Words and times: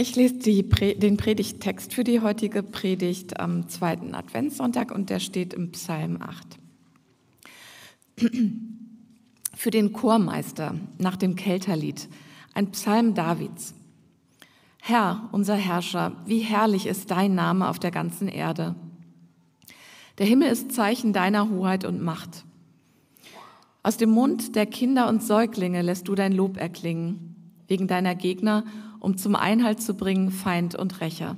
Ich 0.00 0.16
lese 0.16 0.62
Pre 0.62 0.94
den 0.94 1.18
Predigttext 1.18 1.92
für 1.92 2.04
die 2.04 2.22
heutige 2.22 2.62
Predigt 2.62 3.38
am 3.38 3.68
zweiten 3.68 4.14
Adventssonntag 4.14 4.92
und 4.92 5.10
der 5.10 5.20
steht 5.20 5.52
im 5.52 5.72
Psalm 5.72 6.22
8. 6.22 6.58
Für 9.54 9.70
den 9.70 9.92
Chormeister 9.92 10.76
nach 10.96 11.16
dem 11.16 11.36
Kelterlied, 11.36 12.08
ein 12.54 12.70
Psalm 12.70 13.12
Davids. 13.12 13.74
Herr, 14.80 15.28
unser 15.32 15.56
Herrscher, 15.56 16.16
wie 16.24 16.40
herrlich 16.40 16.86
ist 16.86 17.10
dein 17.10 17.34
Name 17.34 17.68
auf 17.68 17.78
der 17.78 17.90
ganzen 17.90 18.28
Erde. 18.28 18.76
Der 20.16 20.24
Himmel 20.24 20.48
ist 20.48 20.72
Zeichen 20.72 21.12
deiner 21.12 21.50
Hoheit 21.50 21.84
und 21.84 22.00
Macht. 22.02 22.46
Aus 23.82 23.98
dem 23.98 24.12
Mund 24.12 24.56
der 24.56 24.64
Kinder 24.64 25.10
und 25.10 25.22
Säuglinge 25.22 25.82
lässt 25.82 26.08
du 26.08 26.14
dein 26.14 26.32
Lob 26.32 26.56
erklingen, 26.56 27.34
wegen 27.68 27.86
deiner 27.86 28.14
Gegner 28.14 28.64
um 29.00 29.16
zum 29.16 29.34
Einhalt 29.34 29.82
zu 29.82 29.94
bringen 29.94 30.30
Feind 30.30 30.74
und 30.74 31.00
Rächer. 31.00 31.36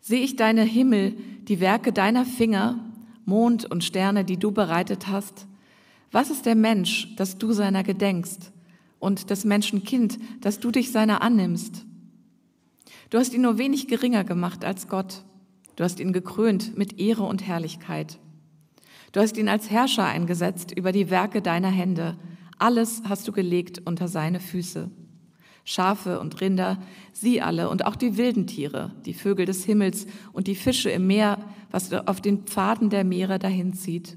Sehe 0.00 0.22
ich 0.22 0.36
deine 0.36 0.62
Himmel, 0.62 1.16
die 1.48 1.60
Werke 1.60 1.92
deiner 1.92 2.24
Finger, 2.24 2.78
Mond 3.24 3.64
und 3.70 3.84
Sterne, 3.84 4.24
die 4.24 4.38
du 4.38 4.52
bereitet 4.52 5.08
hast? 5.08 5.46
Was 6.12 6.30
ist 6.30 6.46
der 6.46 6.54
Mensch, 6.54 7.14
dass 7.16 7.36
du 7.36 7.52
seiner 7.52 7.82
gedenkst, 7.82 8.52
und 9.00 9.30
des 9.30 9.44
Menschen 9.44 9.84
Kind, 9.84 10.18
dass 10.40 10.60
du 10.60 10.70
dich 10.70 10.92
seiner 10.92 11.22
annimmst? 11.22 11.84
Du 13.10 13.18
hast 13.18 13.32
ihn 13.32 13.42
nur 13.42 13.58
wenig 13.58 13.88
geringer 13.88 14.24
gemacht 14.24 14.64
als 14.64 14.88
Gott. 14.88 15.24
Du 15.76 15.84
hast 15.84 16.00
ihn 16.00 16.12
gekrönt 16.12 16.76
mit 16.76 16.98
Ehre 16.98 17.24
und 17.24 17.46
Herrlichkeit. 17.46 18.18
Du 19.12 19.20
hast 19.20 19.36
ihn 19.36 19.48
als 19.48 19.70
Herrscher 19.70 20.04
eingesetzt 20.04 20.72
über 20.72 20.92
die 20.92 21.10
Werke 21.10 21.40
deiner 21.40 21.70
Hände. 21.70 22.18
Alles 22.58 23.02
hast 23.08 23.26
du 23.28 23.32
gelegt 23.32 23.82
unter 23.84 24.08
seine 24.08 24.40
Füße. 24.40 24.90
Schafe 25.68 26.18
und 26.18 26.40
Rinder, 26.40 26.78
sie 27.12 27.42
alle 27.42 27.68
und 27.68 27.84
auch 27.84 27.94
die 27.94 28.16
wilden 28.16 28.46
Tiere, 28.46 28.90
die 29.04 29.12
Vögel 29.12 29.44
des 29.44 29.66
Himmels 29.66 30.06
und 30.32 30.46
die 30.46 30.54
Fische 30.54 30.88
im 30.88 31.06
Meer, 31.06 31.36
was 31.70 31.92
auf 31.92 32.22
den 32.22 32.44
Pfaden 32.44 32.88
der 32.88 33.04
Meere 33.04 33.38
dahinzieht. 33.38 34.16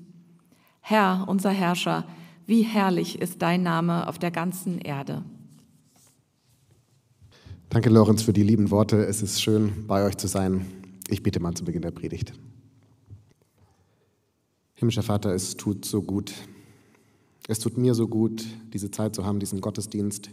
Herr, 0.79 1.25
unser 1.27 1.49
Herrscher, 1.49 2.07
wie 2.45 2.61
herrlich 2.61 3.19
ist 3.19 3.41
dein 3.41 3.63
Name 3.63 4.07
auf 4.07 4.17
der 4.17 4.31
ganzen 4.31 4.79
Erde. 4.79 5.25
Danke, 7.67 7.89
Lorenz, 7.89 8.21
für 8.21 8.31
die 8.31 8.43
lieben 8.43 8.71
Worte. 8.71 9.05
Es 9.05 9.21
ist 9.21 9.41
schön, 9.41 9.85
bei 9.87 10.05
euch 10.05 10.15
zu 10.15 10.27
sein. 10.27 10.65
Ich 11.09 11.21
bitte 11.21 11.41
mal 11.41 11.53
zu 11.53 11.65
Beginn 11.65 11.81
der 11.81 11.91
Predigt. 11.91 12.31
Himmlischer 14.75 15.03
Vater, 15.03 15.35
es 15.35 15.57
tut 15.57 15.83
so 15.83 16.01
gut. 16.01 16.31
Es 17.49 17.59
tut 17.59 17.77
mir 17.77 17.93
so 17.93 18.07
gut, 18.07 18.45
diese 18.71 18.89
Zeit 18.89 19.15
zu 19.15 19.25
haben, 19.25 19.41
diesen 19.41 19.59
Gottesdienst 19.59 20.29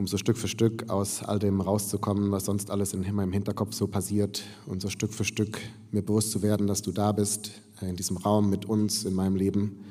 um 0.00 0.06
so 0.06 0.16
Stück 0.16 0.38
für 0.38 0.48
Stück 0.48 0.88
aus 0.88 1.22
all 1.22 1.38
dem 1.38 1.60
rauszukommen, 1.60 2.30
was 2.30 2.46
sonst 2.46 2.70
alles 2.70 2.94
in 2.94 3.02
meinem 3.14 3.34
Hinterkopf 3.34 3.74
so 3.74 3.86
passiert 3.86 4.42
und 4.66 4.80
so 4.80 4.88
Stück 4.88 5.12
für 5.12 5.24
Stück 5.24 5.58
mir 5.92 6.00
bewusst 6.00 6.30
zu 6.30 6.40
werden, 6.40 6.66
dass 6.66 6.80
du 6.80 6.90
da 6.90 7.12
bist, 7.12 7.50
äh, 7.82 7.90
in 7.90 7.96
diesem 7.96 8.16
Raum 8.16 8.48
mit 8.48 8.64
uns, 8.64 9.04
in 9.04 9.12
meinem 9.12 9.36
Leben. 9.36 9.84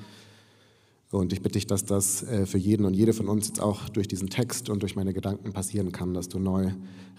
Und 1.12 1.32
ich 1.32 1.44
bitte 1.44 1.60
dich, 1.60 1.68
dass 1.68 1.86
das 1.86 2.24
äh, 2.24 2.48
für 2.48 2.58
jeden 2.58 2.86
und 2.86 2.96
jede 2.96 3.14
von 3.14 3.28
uns 3.28 3.50
jetzt 3.50 3.62
auch 3.62 3.88
durch 3.88 4.08
diesen 4.08 4.32
Text 4.32 4.72
und 4.72 4.82
durch 4.82 4.96
meine 4.96 5.14
Gedanken 5.14 5.54
passieren 5.54 5.92
kann, 5.92 6.16
dass 6.16 6.28
du 6.28 6.40
neu, 6.40 6.72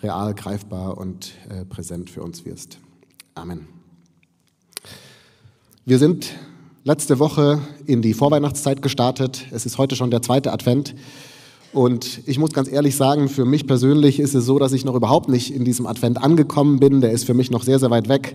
real, 0.02 0.34
greifbar 0.34 0.98
und 0.98 1.34
äh, 1.48 1.64
präsent 1.64 2.10
für 2.10 2.24
uns 2.24 2.44
wirst. 2.44 2.80
Amen. 3.36 3.68
Wir 5.84 6.00
sind 6.00 6.34
letzte 6.82 7.20
Woche 7.20 7.60
in 7.86 8.02
die 8.02 8.14
Vorweihnachtszeit 8.14 8.82
gestartet. 8.82 9.46
Es 9.52 9.64
ist 9.64 9.78
heute 9.78 9.94
schon 9.94 10.10
der 10.10 10.22
zweite 10.22 10.52
Advent. 10.52 10.96
Und 11.72 12.22
ich 12.26 12.38
muss 12.38 12.52
ganz 12.52 12.70
ehrlich 12.70 12.96
sagen, 12.96 13.28
für 13.28 13.44
mich 13.44 13.66
persönlich 13.66 14.18
ist 14.18 14.34
es 14.34 14.44
so, 14.44 14.58
dass 14.58 14.72
ich 14.72 14.84
noch 14.84 14.96
überhaupt 14.96 15.28
nicht 15.28 15.54
in 15.54 15.64
diesem 15.64 15.86
Advent 15.86 16.22
angekommen 16.22 16.80
bin. 16.80 17.00
Der 17.00 17.12
ist 17.12 17.24
für 17.24 17.34
mich 17.34 17.50
noch 17.50 17.62
sehr, 17.62 17.78
sehr 17.78 17.90
weit 17.90 18.08
weg. 18.08 18.34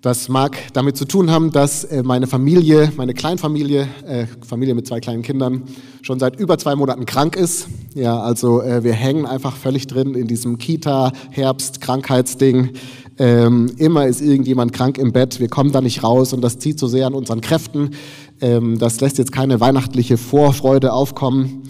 Das 0.00 0.28
mag 0.28 0.56
damit 0.72 0.96
zu 0.96 1.04
tun 1.04 1.30
haben, 1.30 1.50
dass 1.50 1.84
äh, 1.84 2.02
meine 2.02 2.26
Familie, 2.26 2.90
meine 2.96 3.12
Kleinfamilie, 3.12 3.88
äh, 4.06 4.26
Familie 4.46 4.74
mit 4.74 4.86
zwei 4.86 5.00
kleinen 5.00 5.22
Kindern, 5.22 5.64
schon 6.02 6.18
seit 6.18 6.38
über 6.38 6.58
zwei 6.58 6.76
Monaten 6.76 7.06
krank 7.06 7.34
ist. 7.34 7.68
Ja, 7.94 8.20
also 8.20 8.62
äh, 8.62 8.84
wir 8.84 8.92
hängen 8.92 9.26
einfach 9.26 9.56
völlig 9.56 9.86
drin 9.86 10.14
in 10.14 10.26
diesem 10.26 10.58
Kita-Herbst-Krankheitsding. 10.58 12.70
Ähm, 13.18 13.72
immer 13.78 14.06
ist 14.06 14.20
irgendjemand 14.20 14.74
krank 14.74 14.98
im 14.98 15.12
Bett, 15.12 15.40
wir 15.40 15.48
kommen 15.48 15.72
da 15.72 15.80
nicht 15.80 16.04
raus 16.04 16.34
und 16.34 16.42
das 16.42 16.58
zieht 16.58 16.78
so 16.78 16.86
sehr 16.86 17.06
an 17.06 17.14
unseren 17.14 17.40
Kräften. 17.40 17.92
Ähm, 18.40 18.78
das 18.78 19.00
lässt 19.00 19.18
jetzt 19.18 19.32
keine 19.32 19.60
weihnachtliche 19.60 20.18
Vorfreude 20.18 20.92
aufkommen. 20.92 21.62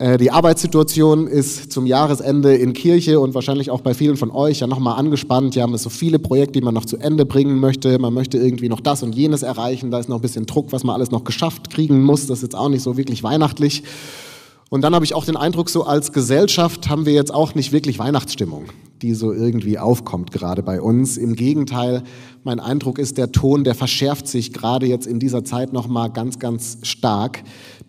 Äh, 0.00 0.16
die 0.16 0.30
Arbeitssituation 0.30 1.26
ist 1.26 1.70
zum 1.70 1.84
Jahresende 1.84 2.54
in 2.56 2.72
Kirche 2.72 3.20
und 3.20 3.34
wahrscheinlich 3.34 3.70
auch 3.70 3.82
bei 3.82 3.92
vielen 3.92 4.16
von 4.16 4.30
euch 4.30 4.60
ja 4.60 4.66
nochmal 4.66 4.98
angespannt. 4.98 5.54
Ja, 5.54 5.66
man 5.66 5.78
so 5.78 5.90
viele 5.90 6.18
Projekte, 6.18 6.52
die 6.52 6.64
man 6.64 6.72
noch 6.72 6.86
zu 6.86 6.96
Ende 6.96 7.26
bringen 7.26 7.58
möchte. 7.60 7.98
Man 7.98 8.14
möchte 8.14 8.38
irgendwie 8.38 8.70
noch 8.70 8.80
das 8.80 9.02
und 9.02 9.14
jenes 9.14 9.42
erreichen. 9.42 9.90
Da 9.90 9.98
ist 9.98 10.08
noch 10.08 10.16
ein 10.16 10.22
bisschen 10.22 10.46
Druck, 10.46 10.72
was 10.72 10.84
man 10.84 10.94
alles 10.94 11.10
noch 11.10 11.24
geschafft 11.24 11.68
kriegen 11.68 12.02
muss. 12.02 12.26
Das 12.26 12.38
ist 12.38 12.44
jetzt 12.44 12.56
auch 12.56 12.70
nicht 12.70 12.82
so 12.82 12.96
wirklich 12.96 13.22
weihnachtlich. 13.22 13.82
Und 14.70 14.82
dann 14.82 14.94
habe 14.94 15.04
ich 15.04 15.14
auch 15.14 15.26
den 15.26 15.36
Eindruck, 15.36 15.68
so 15.68 15.84
als 15.84 16.12
Gesellschaft 16.12 16.88
haben 16.88 17.04
wir 17.04 17.12
jetzt 17.12 17.34
auch 17.34 17.54
nicht 17.54 17.72
wirklich 17.72 17.98
Weihnachtsstimmung, 17.98 18.66
die 19.02 19.14
so 19.14 19.32
irgendwie 19.32 19.78
aufkommt 19.78 20.30
gerade 20.30 20.62
bei 20.62 20.80
uns. 20.80 21.18
Im 21.18 21.34
Gegenteil, 21.34 22.04
mein 22.44 22.60
Eindruck 22.60 22.98
ist, 22.98 23.18
der 23.18 23.32
Ton, 23.32 23.64
der 23.64 23.74
verschärft 23.74 24.28
sich 24.28 24.52
gerade 24.52 24.86
jetzt 24.86 25.06
in 25.06 25.18
dieser 25.18 25.44
Zeit 25.44 25.74
nochmal 25.74 26.10
ganz, 26.10 26.38
ganz 26.38 26.78
stark 26.84 27.42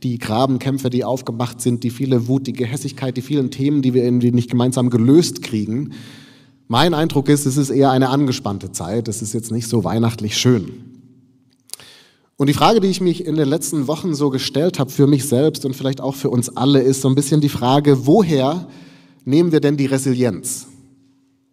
die 0.03 0.17
Grabenkämpfe, 0.17 0.89
die 0.89 1.03
aufgemacht 1.03 1.62
sind, 1.62 1.84
die 1.84 1.89
viele 1.89 2.28
Wut, 2.28 2.47
die 2.47 2.53
Gehässigkeit, 2.53 3.16
die 3.17 3.22
vielen 3.22 3.51
Themen, 3.51 3.81
die 3.81 3.94
wir 3.94 4.03
irgendwie 4.03 4.31
nicht 4.31 4.50
gemeinsam 4.50 4.89
gelöst 4.89 5.41
kriegen. 5.41 5.94
Mein 6.67 6.94
Eindruck 6.94 7.29
ist, 7.29 7.45
es 7.45 7.57
ist 7.57 7.69
eher 7.69 7.91
eine 7.91 8.09
angespannte 8.09 8.72
Zeit. 8.72 9.07
Es 9.07 9.22
ist 9.22 9.34
jetzt 9.34 9.51
nicht 9.51 9.67
so 9.67 9.84
weihnachtlich 9.84 10.38
schön. 10.38 10.72
Und 12.38 12.47
die 12.47 12.53
Frage, 12.53 12.79
die 12.79 12.88
ich 12.88 13.01
mich 13.01 13.25
in 13.25 13.35
den 13.35 13.47
letzten 13.47 13.88
Wochen 13.88 14.16
so 14.16 14.29
gestellt 14.29 14.79
habe 14.79 14.90
für 14.90 15.06
mich 15.06 15.25
selbst 15.25 15.66
und 15.66 15.75
vielleicht 15.75 16.01
auch 16.01 16.16
für 16.16 16.29
uns 16.29 16.50
alle, 16.50 16.81
ist 16.81 17.01
so 17.01 17.07
ein 17.07 17.16
bisschen 17.16 17.41
die 17.41 17.50
Frage, 17.50 18.07
woher 18.07 18.67
nehmen 19.25 19.51
wir 19.51 19.59
denn 19.59 19.78
die 19.78 19.85
Resilienz? 19.85 20.67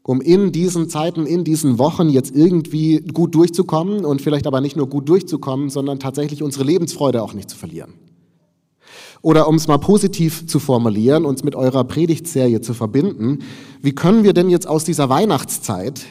um 0.08 0.22
in 0.22 0.52
diesen 0.52 0.88
Zeiten, 0.88 1.26
in 1.26 1.44
diesen 1.44 1.78
Wochen 1.78 2.08
jetzt 2.08 2.34
irgendwie 2.34 3.00
gut 3.12 3.34
durchzukommen 3.34 4.06
und 4.06 4.22
vielleicht 4.22 4.46
aber 4.46 4.62
nicht 4.62 4.74
nur 4.74 4.88
gut 4.88 5.06
durchzukommen, 5.06 5.68
sondern 5.68 6.00
tatsächlich 6.00 6.42
unsere 6.42 6.64
Lebensfreude 6.64 7.22
auch 7.22 7.34
nicht 7.34 7.50
zu 7.50 7.58
verlieren. 7.58 7.92
Oder 9.20 9.48
um 9.48 9.56
es 9.56 9.66
mal 9.66 9.78
positiv 9.78 10.46
zu 10.46 10.58
formulieren, 10.58 11.24
uns 11.24 11.42
mit 11.42 11.56
eurer 11.56 11.84
Predigtserie 11.84 12.60
zu 12.60 12.72
verbinden, 12.74 13.40
wie 13.82 13.92
können 13.92 14.22
wir 14.22 14.32
denn 14.32 14.48
jetzt 14.48 14.66
aus 14.66 14.84
dieser 14.84 15.08
Weihnachtszeit, 15.08 16.06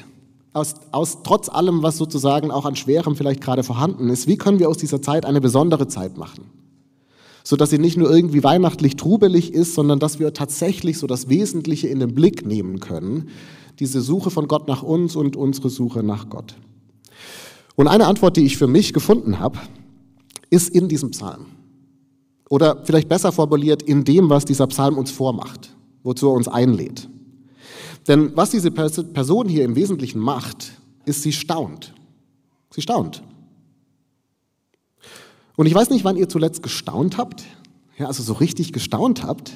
aus, 0.53 0.75
aus 0.91 1.19
trotz 1.23 1.49
allem, 1.49 1.83
was 1.83 1.97
sozusagen 1.97 2.51
auch 2.51 2.65
an 2.65 2.75
Schwerem 2.75 3.15
vielleicht 3.15 3.41
gerade 3.41 3.63
vorhanden 3.63 4.09
ist, 4.09 4.27
wie 4.27 4.37
können 4.37 4.59
wir 4.59 4.69
aus 4.69 4.77
dieser 4.77 5.01
Zeit 5.01 5.25
eine 5.25 5.39
besondere 5.39 5.87
Zeit 5.87 6.17
machen? 6.17 6.45
Sodass 7.43 7.69
sie 7.69 7.79
nicht 7.79 7.95
nur 7.95 8.09
irgendwie 8.09 8.43
weihnachtlich 8.43 8.97
trubelig 8.97 9.53
ist, 9.53 9.73
sondern 9.73 9.99
dass 9.99 10.19
wir 10.19 10.33
tatsächlich 10.33 10.97
so 10.97 11.07
das 11.07 11.29
Wesentliche 11.29 11.87
in 11.87 11.99
den 11.99 12.13
Blick 12.13 12.45
nehmen 12.45 12.81
können, 12.81 13.29
diese 13.79 14.01
Suche 14.01 14.31
von 14.31 14.47
Gott 14.47 14.67
nach 14.67 14.83
uns 14.83 15.15
und 15.15 15.37
unsere 15.37 15.69
Suche 15.69 16.03
nach 16.03 16.29
Gott. 16.29 16.55
Und 17.75 17.87
eine 17.87 18.07
Antwort, 18.07 18.35
die 18.35 18.45
ich 18.45 18.57
für 18.57 18.67
mich 18.67 18.91
gefunden 18.91 19.39
habe, 19.39 19.59
ist 20.49 20.69
in 20.69 20.89
diesem 20.89 21.11
Psalm. 21.11 21.45
Oder 22.49 22.83
vielleicht 22.85 23.09
besser 23.09 23.31
formuliert, 23.31 23.81
in 23.81 24.03
dem, 24.03 24.29
was 24.29 24.45
dieser 24.45 24.67
Psalm 24.67 24.97
uns 24.97 25.11
vormacht, 25.11 25.75
wozu 26.03 26.27
er 26.27 26.33
uns 26.33 26.47
einlädt. 26.47 27.09
Denn 28.07 28.35
was 28.35 28.51
diese 28.51 28.71
Person 28.71 29.49
hier 29.49 29.65
im 29.65 29.75
Wesentlichen 29.75 30.19
macht, 30.19 30.71
ist, 31.05 31.23
sie 31.23 31.33
staunt. 31.33 31.93
Sie 32.73 32.81
staunt. 32.81 33.21
Und 35.57 35.65
ich 35.65 35.73
weiß 35.73 35.89
nicht, 35.89 36.05
wann 36.05 36.17
ihr 36.17 36.29
zuletzt 36.29 36.63
gestaunt 36.63 37.17
habt, 37.17 37.43
ja, 37.97 38.05
also 38.07 38.23
so 38.23 38.33
richtig 38.33 38.73
gestaunt 38.73 39.23
habt. 39.23 39.53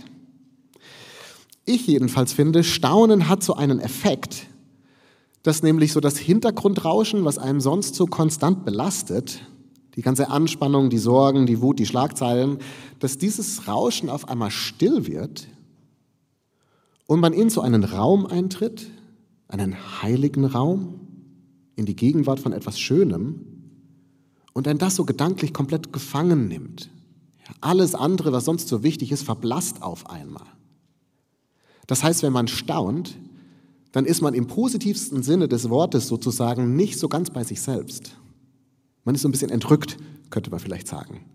Ich 1.64 1.86
jedenfalls 1.86 2.34
finde, 2.34 2.64
Staunen 2.64 3.30
hat 3.30 3.44
so 3.44 3.54
einen 3.54 3.80
Effekt, 3.80 4.48
dass 5.44 5.64
nämlich 5.64 5.94
so 5.94 6.00
das 6.00 6.18
Hintergrundrauschen, 6.18 7.24
was 7.24 7.38
einem 7.38 7.62
sonst 7.62 7.96
so 7.96 8.08
konstant 8.08 8.66
belastet, 8.66 9.40
die 9.96 10.02
ganze 10.02 10.30
Anspannung, 10.30 10.90
die 10.90 10.98
Sorgen, 10.98 11.46
die 11.46 11.62
Wut, 11.62 11.80
die 11.80 11.86
Schlagzeilen, 11.86 12.60
dass 13.00 13.18
dieses 13.18 13.68
Rauschen 13.68 14.10
auf 14.10 14.30
einmal 14.30 14.52
still 14.52 15.06
wird 15.08 15.48
und 17.08 17.20
man 17.20 17.34
in 17.34 17.50
so 17.50 17.62
einen 17.62 17.84
Raum 17.84 18.26
eintritt, 18.26 18.88
einen 19.48 20.02
heiligen 20.02 20.46
Raum, 20.46 21.00
in 21.76 21.86
die 21.86 21.96
Gegenwart 21.96 22.40
von 22.40 22.54
etwas 22.54 22.80
Schönem 22.80 23.46
und 24.54 24.68
dann 24.68 24.78
das 24.78 24.96
so 24.96 25.06
gedanklich 25.06 25.54
komplett 25.54 25.92
gefangen 25.92 26.48
nimmt. 26.48 26.90
Alles 27.60 27.96
andere, 27.96 28.32
was 28.32 28.46
sonst 28.46 28.68
so 28.68 28.84
wichtig 28.84 29.12
ist, 29.12 29.24
verblasst 29.24 29.82
auf 29.82 30.10
einmal. 30.10 30.46
Das 31.88 32.04
heißt, 32.04 32.24
wenn 32.24 32.34
man 32.34 32.48
staunt, 32.48 33.18
dann 33.92 34.06
ist 34.06 34.22
man 34.22 34.34
im 34.34 34.48
positivsten 34.48 35.24
Sinne 35.24 35.50
des 35.50 35.70
Wortes 35.70 36.08
sozusagen 36.08 36.76
nicht 36.76 36.98
so 36.98 37.10
ganz 37.10 37.30
bei 37.30 37.44
sich 37.44 37.62
selbst. 37.62 38.16
Man 39.04 39.16
ist 39.16 39.22
so 39.22 39.28
ein 39.28 39.32
bisschen 39.32 39.50
entrückt, 39.50 39.98
könnte 40.30 40.52
man 40.52 40.60
vielleicht 40.60 40.88
sagen. 40.88 41.26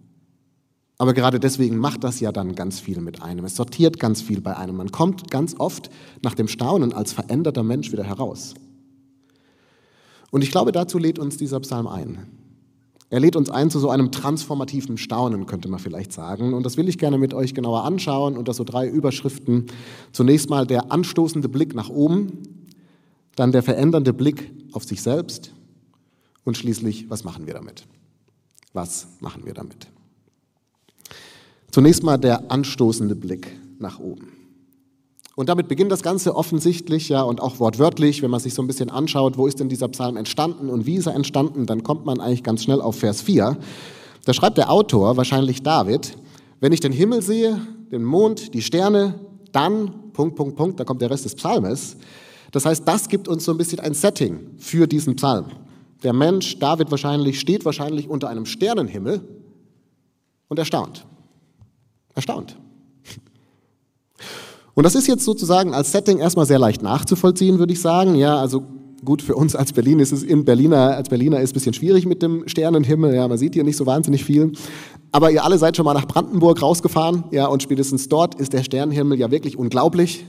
Aber 0.98 1.12
gerade 1.12 1.38
deswegen 1.38 1.76
macht 1.76 2.04
das 2.04 2.20
ja 2.20 2.32
dann 2.32 2.54
ganz 2.54 2.80
viel 2.80 3.00
mit 3.00 3.22
einem. 3.22 3.44
Es 3.44 3.56
sortiert 3.56 4.00
ganz 4.00 4.22
viel 4.22 4.40
bei 4.40 4.56
einem. 4.56 4.76
Man 4.76 4.92
kommt 4.92 5.30
ganz 5.30 5.54
oft 5.58 5.90
nach 6.22 6.34
dem 6.34 6.48
Staunen 6.48 6.92
als 6.92 7.12
veränderter 7.12 7.62
Mensch 7.62 7.92
wieder 7.92 8.04
heraus. 8.04 8.54
Und 10.30 10.42
ich 10.42 10.50
glaube, 10.50 10.72
dazu 10.72 10.98
lädt 10.98 11.18
uns 11.18 11.36
dieser 11.36 11.60
Psalm 11.60 11.86
ein. 11.86 12.26
Er 13.08 13.20
lädt 13.20 13.36
uns 13.36 13.50
ein 13.50 13.70
zu 13.70 13.78
so 13.78 13.90
einem 13.90 14.10
transformativen 14.10 14.96
Staunen, 14.96 15.46
könnte 15.46 15.68
man 15.68 15.78
vielleicht 15.78 16.12
sagen. 16.12 16.54
Und 16.54 16.64
das 16.64 16.76
will 16.76 16.88
ich 16.88 16.98
gerne 16.98 17.18
mit 17.18 17.34
euch 17.34 17.54
genauer 17.54 17.84
anschauen 17.84 18.36
unter 18.36 18.52
so 18.52 18.64
drei 18.64 18.88
Überschriften. 18.88 19.66
Zunächst 20.12 20.50
mal 20.50 20.66
der 20.66 20.90
anstoßende 20.90 21.48
Blick 21.48 21.74
nach 21.74 21.88
oben, 21.88 22.42
dann 23.36 23.52
der 23.52 23.62
verändernde 23.62 24.12
Blick 24.12 24.50
auf 24.72 24.84
sich 24.84 25.02
selbst 25.02 25.52
und 26.46 26.56
schließlich, 26.56 27.10
was 27.10 27.24
machen 27.24 27.46
wir 27.46 27.54
damit? 27.54 27.84
Was 28.72 29.08
machen 29.20 29.44
wir 29.44 29.52
damit? 29.52 29.88
Zunächst 31.70 32.02
mal 32.02 32.16
der 32.16 32.50
anstoßende 32.50 33.16
Blick 33.16 33.48
nach 33.78 33.98
oben. 33.98 34.32
Und 35.34 35.50
damit 35.50 35.68
beginnt 35.68 35.92
das 35.92 36.02
Ganze 36.02 36.34
offensichtlich, 36.34 37.10
ja, 37.10 37.20
und 37.20 37.42
auch 37.42 37.58
wortwörtlich, 37.58 38.22
wenn 38.22 38.30
man 38.30 38.40
sich 38.40 38.54
so 38.54 38.62
ein 38.62 38.66
bisschen 38.66 38.88
anschaut, 38.88 39.36
wo 39.36 39.46
ist 39.46 39.60
denn 39.60 39.68
dieser 39.68 39.88
Psalm 39.88 40.16
entstanden 40.16 40.70
und 40.70 40.86
wie 40.86 40.94
ist 40.94 41.06
er 41.06 41.14
entstanden, 41.14 41.66
dann 41.66 41.82
kommt 41.82 42.06
man 42.06 42.20
eigentlich 42.20 42.42
ganz 42.42 42.62
schnell 42.62 42.80
auf 42.80 42.96
Vers 42.96 43.20
4. 43.20 43.58
Da 44.24 44.32
schreibt 44.32 44.56
der 44.56 44.70
Autor, 44.70 45.18
wahrscheinlich 45.18 45.62
David, 45.62 46.16
wenn 46.60 46.72
ich 46.72 46.80
den 46.80 46.92
Himmel 46.92 47.20
sehe, 47.20 47.60
den 47.92 48.04
Mond, 48.04 48.54
die 48.54 48.62
Sterne, 48.62 49.20
dann, 49.52 50.12
Punkt, 50.12 50.36
Punkt, 50.36 50.56
Punkt, 50.56 50.80
da 50.80 50.84
kommt 50.84 51.02
der 51.02 51.10
Rest 51.10 51.26
des 51.26 51.34
Psalmes. 51.34 51.96
Das 52.52 52.64
heißt, 52.64 52.86
das 52.86 53.08
gibt 53.08 53.28
uns 53.28 53.44
so 53.44 53.52
ein 53.52 53.58
bisschen 53.58 53.80
ein 53.80 53.92
Setting 53.92 54.52
für 54.56 54.86
diesen 54.86 55.16
Psalm. 55.16 55.46
Der 56.02 56.12
Mensch, 56.12 56.58
David 56.58 56.90
wahrscheinlich, 56.90 57.40
steht 57.40 57.64
wahrscheinlich 57.64 58.08
unter 58.08 58.28
einem 58.28 58.46
Sternenhimmel 58.46 59.20
und 60.48 60.58
erstaunt. 60.58 61.06
Erstaunt. 62.14 62.56
Und 64.74 64.84
das 64.84 64.94
ist 64.94 65.06
jetzt 65.06 65.24
sozusagen 65.24 65.72
als 65.72 65.90
Setting 65.90 66.18
erstmal 66.18 66.44
sehr 66.44 66.58
leicht 66.58 66.82
nachzuvollziehen, 66.82 67.58
würde 67.58 67.72
ich 67.72 67.80
sagen. 67.80 68.14
Ja, 68.14 68.38
also 68.38 68.62
gut, 69.04 69.22
für 69.22 69.34
uns 69.34 69.56
als 69.56 69.72
Berlin 69.72 70.00
ist 70.00 70.12
es 70.12 70.22
in 70.22 70.44
Berliner, 70.44 70.96
als 70.96 71.08
Berliner 71.08 71.38
ist 71.38 71.44
es 71.44 71.50
ein 71.52 71.54
bisschen 71.54 71.74
schwierig 71.74 72.04
mit 72.04 72.22
dem 72.22 72.46
Sternenhimmel. 72.46 73.14
Ja, 73.14 73.26
man 73.26 73.38
sieht 73.38 73.54
hier 73.54 73.64
nicht 73.64 73.78
so 73.78 73.86
wahnsinnig 73.86 74.24
viel. 74.24 74.52
Aber 75.12 75.30
ihr 75.30 75.44
alle 75.44 75.56
seid 75.56 75.76
schon 75.76 75.86
mal 75.86 75.94
nach 75.94 76.06
Brandenburg 76.06 76.60
rausgefahren. 76.60 77.24
Ja, 77.30 77.46
und 77.46 77.62
spätestens 77.62 78.08
dort 78.10 78.34
ist 78.34 78.52
der 78.52 78.64
Sternenhimmel 78.64 79.18
ja 79.18 79.30
wirklich 79.30 79.56
unglaublich. 79.56 80.26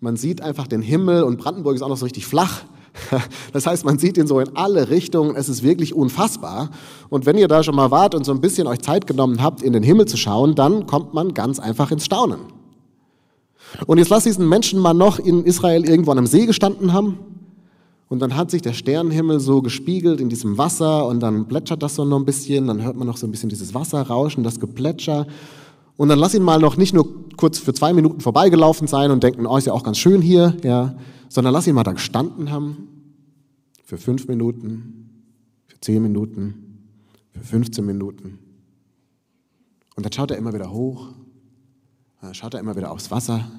Man 0.00 0.16
sieht 0.16 0.42
einfach 0.42 0.66
den 0.66 0.82
Himmel 0.82 1.22
und 1.22 1.38
Brandenburg 1.38 1.74
ist 1.74 1.82
auch 1.82 1.88
noch 1.88 1.96
so 1.96 2.04
richtig 2.04 2.26
flach. 2.26 2.64
Das 3.52 3.66
heißt, 3.66 3.84
man 3.84 3.98
sieht 3.98 4.16
ihn 4.16 4.26
so 4.26 4.40
in 4.40 4.56
alle 4.56 4.90
Richtungen. 4.90 5.36
Es 5.36 5.48
ist 5.48 5.62
wirklich 5.62 5.94
unfassbar. 5.94 6.70
Und 7.08 7.26
wenn 7.26 7.36
ihr 7.36 7.48
da 7.48 7.62
schon 7.62 7.74
mal 7.74 7.90
wart 7.90 8.14
und 8.14 8.24
so 8.24 8.32
ein 8.32 8.40
bisschen 8.40 8.66
euch 8.66 8.80
Zeit 8.80 9.06
genommen 9.06 9.42
habt, 9.42 9.62
in 9.62 9.72
den 9.72 9.82
Himmel 9.82 10.06
zu 10.06 10.16
schauen, 10.16 10.54
dann 10.54 10.86
kommt 10.86 11.14
man 11.14 11.34
ganz 11.34 11.58
einfach 11.58 11.90
ins 11.90 12.04
Staunen. 12.04 12.40
Und 13.86 13.98
jetzt 13.98 14.08
lass 14.08 14.24
diesen 14.24 14.48
Menschen 14.48 14.80
mal 14.80 14.94
noch 14.94 15.18
in 15.18 15.44
Israel 15.44 15.88
irgendwo 15.88 16.10
an 16.10 16.18
einem 16.18 16.26
See 16.26 16.46
gestanden 16.46 16.92
haben. 16.92 17.18
Und 18.08 18.18
dann 18.20 18.36
hat 18.36 18.50
sich 18.50 18.60
der 18.60 18.72
Sternenhimmel 18.72 19.38
so 19.38 19.62
gespiegelt 19.62 20.20
in 20.20 20.28
diesem 20.28 20.58
Wasser 20.58 21.06
und 21.06 21.20
dann 21.20 21.46
plätschert 21.46 21.80
das 21.80 21.94
so 21.94 22.04
noch 22.04 22.18
ein 22.18 22.24
bisschen, 22.24 22.66
dann 22.66 22.82
hört 22.82 22.96
man 22.96 23.06
noch 23.06 23.16
so 23.16 23.26
ein 23.26 23.30
bisschen 23.30 23.48
dieses 23.48 23.72
Wasser 23.72 24.02
rauschen, 24.02 24.42
das 24.42 24.58
Geplätscher. 24.58 25.28
Und 26.00 26.08
dann 26.08 26.18
lass 26.18 26.34
ihn 26.34 26.42
mal 26.42 26.58
noch 26.58 26.78
nicht 26.78 26.94
nur 26.94 27.28
kurz 27.36 27.58
für 27.58 27.74
zwei 27.74 27.92
Minuten 27.92 28.22
vorbeigelaufen 28.22 28.88
sein 28.88 29.10
und 29.10 29.22
denken, 29.22 29.44
oh, 29.44 29.58
ist 29.58 29.66
ja 29.66 29.74
auch 29.74 29.82
ganz 29.82 29.98
schön 29.98 30.22
hier, 30.22 30.56
ja, 30.64 30.96
sondern 31.28 31.52
lass 31.52 31.66
ihn 31.66 31.74
mal 31.74 31.84
da 31.84 31.92
gestanden 31.92 32.50
haben 32.50 32.88
für 33.84 33.98
fünf 33.98 34.26
Minuten, 34.26 35.10
für 35.66 35.78
zehn 35.80 36.02
Minuten, 36.02 36.88
für 37.32 37.44
15 37.44 37.84
Minuten. 37.84 38.38
Und 39.94 40.06
dann 40.06 40.12
schaut 40.12 40.30
er 40.30 40.38
immer 40.38 40.54
wieder 40.54 40.72
hoch 40.72 41.08
dann 42.22 42.34
schaut 42.34 42.54
er 42.54 42.60
immer 42.60 42.76
wieder 42.76 42.90
aufs 42.92 43.10
Wasser 43.10 43.50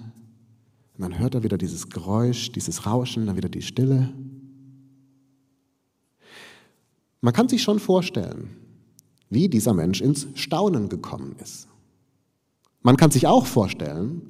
und 0.97 1.01
dann 1.01 1.19
hört 1.19 1.35
er 1.35 1.43
wieder 1.43 1.59
dieses 1.59 1.89
Geräusch, 1.89 2.51
dieses 2.51 2.87
Rauschen, 2.87 3.27
dann 3.27 3.35
wieder 3.35 3.49
die 3.49 3.61
Stille. 3.61 4.13
Man 7.21 7.33
kann 7.33 7.49
sich 7.49 7.61
schon 7.61 7.79
vorstellen, 7.79 8.49
wie 9.29 9.47
dieser 9.47 9.75
Mensch 9.75 10.01
ins 10.01 10.27
Staunen 10.35 10.89
gekommen 10.89 11.35
ist. 11.39 11.67
Man 12.81 12.97
kann 12.97 13.11
sich 13.11 13.27
auch 13.27 13.45
vorstellen, 13.45 14.21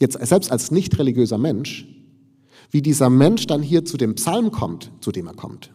jetzt 0.00 0.18
selbst 0.26 0.52
als 0.52 0.70
nicht 0.70 0.98
religiöser 0.98 1.38
Mensch, 1.38 1.86
wie 2.70 2.82
dieser 2.82 3.10
Mensch 3.10 3.46
dann 3.46 3.62
hier 3.62 3.84
zu 3.84 3.96
dem 3.96 4.14
Psalm 4.14 4.50
kommt, 4.50 4.90
zu 5.00 5.10
dem 5.10 5.26
er 5.26 5.34
kommt. 5.34 5.72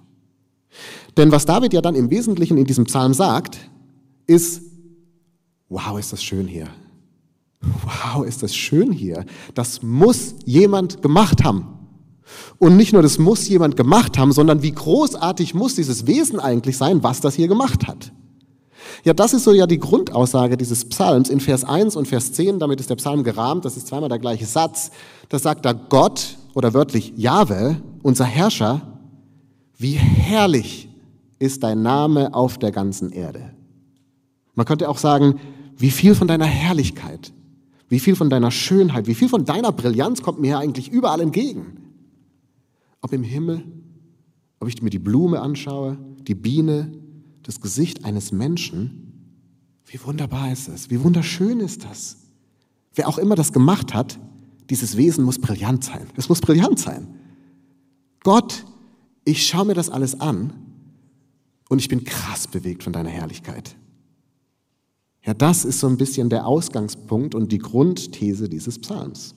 Denn 1.18 1.31
was 1.31 1.45
David 1.45 1.74
ja 1.74 1.81
dann 1.81 1.95
im 1.95 2.10
Wesentlichen 2.10 2.57
in 2.57 2.65
diesem 2.65 2.86
Psalm 2.86 3.13
sagt, 3.13 3.57
ist, 4.27 4.62
wow, 5.69 6.00
ist 6.00 6.13
das 6.13 6.24
schön 6.24 6.48
hier 6.48 6.69
wow, 7.63 8.25
ist 8.25 8.44
das 8.44 8.56
schön 8.56 8.92
hier. 8.92 9.25
Das 9.54 9.81
muss 9.81 10.36
jemand 10.45 11.01
gemacht 11.01 11.44
haben. 11.44 11.68
Und 12.57 12.77
nicht 12.77 12.94
nur 12.94 13.01
das 13.01 13.19
muss 13.19 13.48
jemand 13.48 13.75
gemacht 13.75 14.18
haben, 14.18 14.31
sondern 14.31 14.63
wie 14.63 14.71
großartig 14.71 15.54
muss 15.54 15.75
dieses 15.75 16.07
Wesen 16.07 16.39
eigentlich 16.39 16.77
sein, 16.77 17.04
was 17.04 17.21
das 17.21 17.36
hier 17.36 17.48
gemacht 17.48 17.88
hat. 17.88 18.12
Ja, 19.04 19.13
das 19.13 19.34
ist 19.34 19.44
so 19.44 19.51
ja 19.51 19.68
die 19.68 19.80
Grundaussage 19.80 20.57
dieses 20.57 20.86
Psalms 20.86 21.30
in 21.30 21.40
Vers 21.40 21.63
1 21.63 21.95
und 21.95 22.07
Vers 22.07 22.34
10, 22.34 22.60
damit 22.60 22.80
ist 22.80 22.90
der 22.90 22.95
Psalm 22.95 23.24
gerahmt, 23.24 23.66
das 23.66 23.78
ist 23.78 23.88
zweimal 23.88 24.10
der 24.10 24.19
gleiche 24.19 24.45
Satz. 24.45 24.92
Da 25.30 25.40
sagt 25.40 25.66
da 25.66 25.74
Gott 25.74 26.38
oder 26.54 26.74
wörtlich 26.74 27.13
Jahwe, 27.16 27.78
unser 28.01 28.25
Herrscher, 28.25 28.81
wie 29.78 29.94
herrlich 29.94 30.90
ist 31.40 31.63
dein 31.63 31.81
Name 31.81 32.34
auf 32.34 32.57
der 32.57 32.72
ganzen 32.72 33.12
Erde. 33.12 33.54
Man 34.56 34.66
könnte 34.66 34.88
auch 34.88 34.98
sagen, 34.98 35.39
wie 35.78 35.92
viel 35.92 36.16
von 36.16 36.28
deiner 36.28 36.46
Herrlichkeit, 36.46 37.34
wie 37.89 38.00
viel 38.00 38.16
von 38.16 38.30
deiner 38.30 38.51
Schönheit, 38.51 39.07
wie 39.07 39.16
viel 39.16 39.30
von 39.30 39.46
deiner 39.46 39.72
Brillanz 39.72 40.22
kommt 40.22 40.39
mir 40.39 40.57
eigentlich 40.57 40.89
überall 40.89 41.22
entgegen? 41.22 41.78
Ob 43.01 43.12
im 43.12 43.24
Himmel, 43.24 43.63
ob 44.60 44.68
ich 44.69 44.81
mir 44.81 44.89
die 44.89 45.00
Blume 45.00 45.42
anschaue, 45.42 45.98
die 46.25 46.36
Biene, 46.36 46.92
das 47.44 47.62
Gesicht 47.62 48.06
eines 48.06 48.31
Menschen. 48.31 49.13
Wie 49.86 50.04
wunderbar 50.04 50.51
ist 50.51 50.69
es, 50.69 50.90
wie 50.90 51.04
wunderschön 51.04 51.60
ist 51.60 51.84
das. 51.84 52.18
Wer 52.95 53.07
auch 53.07 53.18
immer 53.18 53.36
das 53.36 53.51
gemacht 53.54 53.94
hat, 53.94 54.19
dieses 54.69 54.98
Wesen 54.98 55.24
muss 55.24 55.40
brillant 55.40 55.84
sein. 55.84 56.07
Es 56.16 56.30
muss 56.30 56.42
brillant 56.42 56.80
sein. 56.80 57.07
Gott, 58.24 58.66
ich 59.25 59.45
schaue 59.45 59.66
mir 59.66 59.74
das 59.74 59.90
alles 59.90 60.19
an 60.19 60.54
und 61.69 61.80
ich 61.80 61.90
bin 61.90 62.04
krass 62.04 62.48
bewegt 62.48 62.84
von 62.84 62.94
deiner 62.94 63.10
Herrlichkeit. 63.10 63.75
Ja, 65.25 65.34
das 65.34 65.66
ist 65.66 65.80
so 65.80 65.88
ein 65.88 65.98
bisschen 65.98 66.30
der 66.30 66.46
Ausgangspunkt 66.46 67.34
und 67.34 67.51
die 67.51 67.60
Grundthese 67.60 68.50
dieses 68.50 68.80
Psalms. 68.80 69.36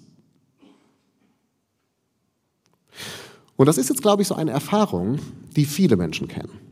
Und 3.56 3.66
das 3.66 3.78
ist 3.78 3.88
jetzt, 3.88 4.02
glaube 4.02 4.22
ich, 4.22 4.28
so 4.28 4.34
eine 4.34 4.50
Erfahrung, 4.50 5.18
die 5.54 5.64
viele 5.64 5.96
Menschen 5.96 6.28
kennen. 6.28 6.65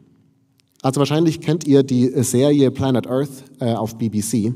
Also 0.84 0.98
wahrscheinlich 0.98 1.40
kennt 1.40 1.66
ihr 1.66 1.82
die 1.82 2.10
Serie 2.22 2.70
Planet 2.70 3.06
Earth 3.06 3.44
äh, 3.58 3.72
auf 3.72 3.96
BBC, 3.96 4.52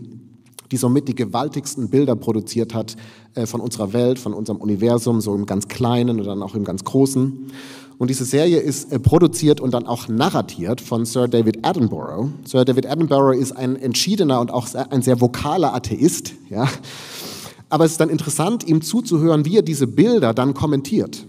die 0.70 0.76
somit 0.76 1.08
die 1.08 1.14
gewaltigsten 1.14 1.88
Bilder 1.88 2.16
produziert 2.16 2.74
hat 2.74 2.96
äh, 3.34 3.46
von 3.46 3.62
unserer 3.62 3.94
Welt, 3.94 4.18
von 4.18 4.34
unserem 4.34 4.58
Universum, 4.58 5.22
so 5.22 5.34
im 5.34 5.46
ganz 5.46 5.68
Kleinen 5.68 6.20
und 6.20 6.26
dann 6.26 6.42
auch 6.42 6.54
im 6.54 6.64
ganz 6.64 6.84
Großen. 6.84 7.50
Und 7.96 8.10
diese 8.10 8.26
Serie 8.26 8.58
ist 8.58 8.92
äh, 8.92 8.98
produziert 8.98 9.62
und 9.62 9.72
dann 9.72 9.86
auch 9.86 10.06
narratiert 10.08 10.82
von 10.82 11.06
Sir 11.06 11.28
David 11.28 11.64
Attenborough. 11.66 12.28
Sir 12.44 12.66
David 12.66 12.84
Attenborough 12.84 13.34
ist 13.34 13.52
ein 13.52 13.76
entschiedener 13.76 14.42
und 14.42 14.50
auch 14.50 14.68
ein 14.74 15.00
sehr 15.00 15.22
vokaler 15.22 15.72
Atheist. 15.72 16.34
Ja? 16.50 16.68
Aber 17.70 17.86
es 17.86 17.92
ist 17.92 18.00
dann 18.02 18.10
interessant, 18.10 18.68
ihm 18.68 18.82
zuzuhören, 18.82 19.46
wie 19.46 19.56
er 19.56 19.62
diese 19.62 19.86
Bilder 19.86 20.34
dann 20.34 20.52
kommentiert. 20.52 21.26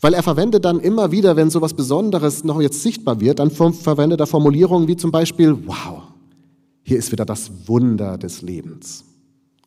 Weil 0.00 0.14
er 0.14 0.22
verwendet 0.22 0.64
dann 0.64 0.80
immer 0.80 1.10
wieder, 1.10 1.36
wenn 1.36 1.50
so 1.50 1.58
etwas 1.58 1.74
Besonderes 1.74 2.44
noch 2.44 2.60
jetzt 2.60 2.82
sichtbar 2.82 3.20
wird, 3.20 3.38
dann 3.38 3.50
verwendet 3.50 4.20
er 4.20 4.26
Formulierungen 4.26 4.88
wie 4.88 4.96
zum 4.96 5.10
Beispiel, 5.10 5.56
wow, 5.66 6.02
hier 6.82 6.98
ist 6.98 7.12
wieder 7.12 7.24
das 7.24 7.50
Wunder 7.66 8.18
des 8.18 8.42
Lebens. 8.42 9.04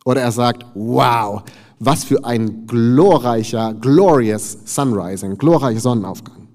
Oder 0.06 0.22
er 0.22 0.32
sagt, 0.32 0.66
wow, 0.76 1.44
was 1.80 2.04
für 2.04 2.24
ein 2.24 2.68
glorreicher, 2.68 3.74
glorious 3.74 4.58
sunrise, 4.66 5.26
ein 5.26 5.38
glorreicher 5.38 5.80
Sonnenaufgang. 5.80 6.48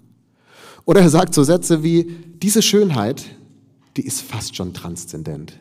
Oder 0.85 1.01
er 1.01 1.11
sagt 1.11 1.35
so 1.35 1.43
Sätze 1.43 1.83
wie, 1.83 2.17
diese 2.43 2.63
Schönheit, 2.63 3.25
die 3.97 4.07
ist 4.07 4.21
fast 4.23 4.57
schon 4.57 4.75
transzendent. 4.75 5.55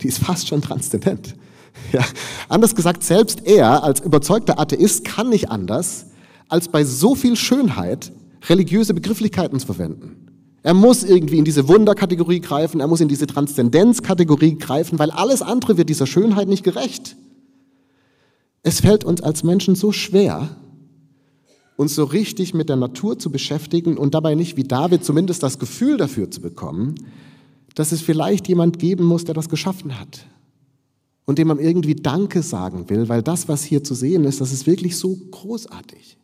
Die 0.00 0.08
ist 0.08 0.18
fast 0.18 0.48
schon 0.48 0.60
transzendent. 0.60 1.34
Ja, 1.92 2.02
anders 2.48 2.74
gesagt, 2.74 3.04
selbst 3.04 3.46
er 3.46 3.84
als 3.84 4.00
überzeugter 4.00 4.58
Atheist 4.58 5.04
kann 5.04 5.28
nicht 5.28 5.50
anders, 5.50 6.06
als 6.48 6.68
bei 6.68 6.84
so 6.84 7.14
viel 7.14 7.36
Schönheit 7.36 8.12
religiöse 8.48 8.94
Begrifflichkeiten 8.94 9.58
zu 9.58 9.66
verwenden. 9.66 10.26
Er 10.62 10.74
muss 10.74 11.04
irgendwie 11.04 11.38
in 11.38 11.44
diese 11.44 11.68
Wunderkategorie 11.68 12.40
greifen, 12.40 12.80
er 12.80 12.88
muss 12.88 13.00
in 13.00 13.08
diese 13.08 13.26
Transzendenzkategorie 13.26 14.58
greifen, 14.58 14.98
weil 14.98 15.10
alles 15.10 15.42
andere 15.42 15.76
wird 15.76 15.88
dieser 15.88 16.06
Schönheit 16.06 16.48
nicht 16.48 16.64
gerecht. 16.64 17.16
Es 18.62 18.80
fällt 18.80 19.04
uns 19.04 19.22
als 19.22 19.44
Menschen 19.44 19.76
so 19.76 19.92
schwer, 19.92 20.56
uns 21.76 21.94
so 21.94 22.04
richtig 22.04 22.52
mit 22.52 22.68
der 22.68 22.76
Natur 22.76 23.18
zu 23.18 23.30
beschäftigen 23.30 23.96
und 23.96 24.14
dabei 24.14 24.34
nicht 24.34 24.56
wie 24.56 24.64
David 24.64 25.04
zumindest 25.04 25.42
das 25.42 25.60
Gefühl 25.60 25.98
dafür 25.98 26.30
zu 26.30 26.40
bekommen, 26.40 26.96
dass 27.76 27.92
es 27.92 28.00
vielleicht 28.00 28.48
jemand 28.48 28.78
geben 28.80 29.04
muss, 29.04 29.24
der 29.24 29.34
das 29.34 29.48
geschaffen 29.48 30.00
hat 30.00 30.26
und 31.26 31.38
dem 31.38 31.46
man 31.48 31.58
irgendwie 31.58 31.94
Danke 31.94 32.42
sagen 32.42 32.88
will, 32.88 33.08
weil 33.08 33.22
das, 33.22 33.46
was 33.46 33.62
hier 33.62 33.84
zu 33.84 33.94
sehen 33.94 34.24
ist, 34.24 34.40
das 34.40 34.52
ist 34.52 34.66
wirklich 34.66 34.96
so 34.96 35.16
großartig. 35.30 36.16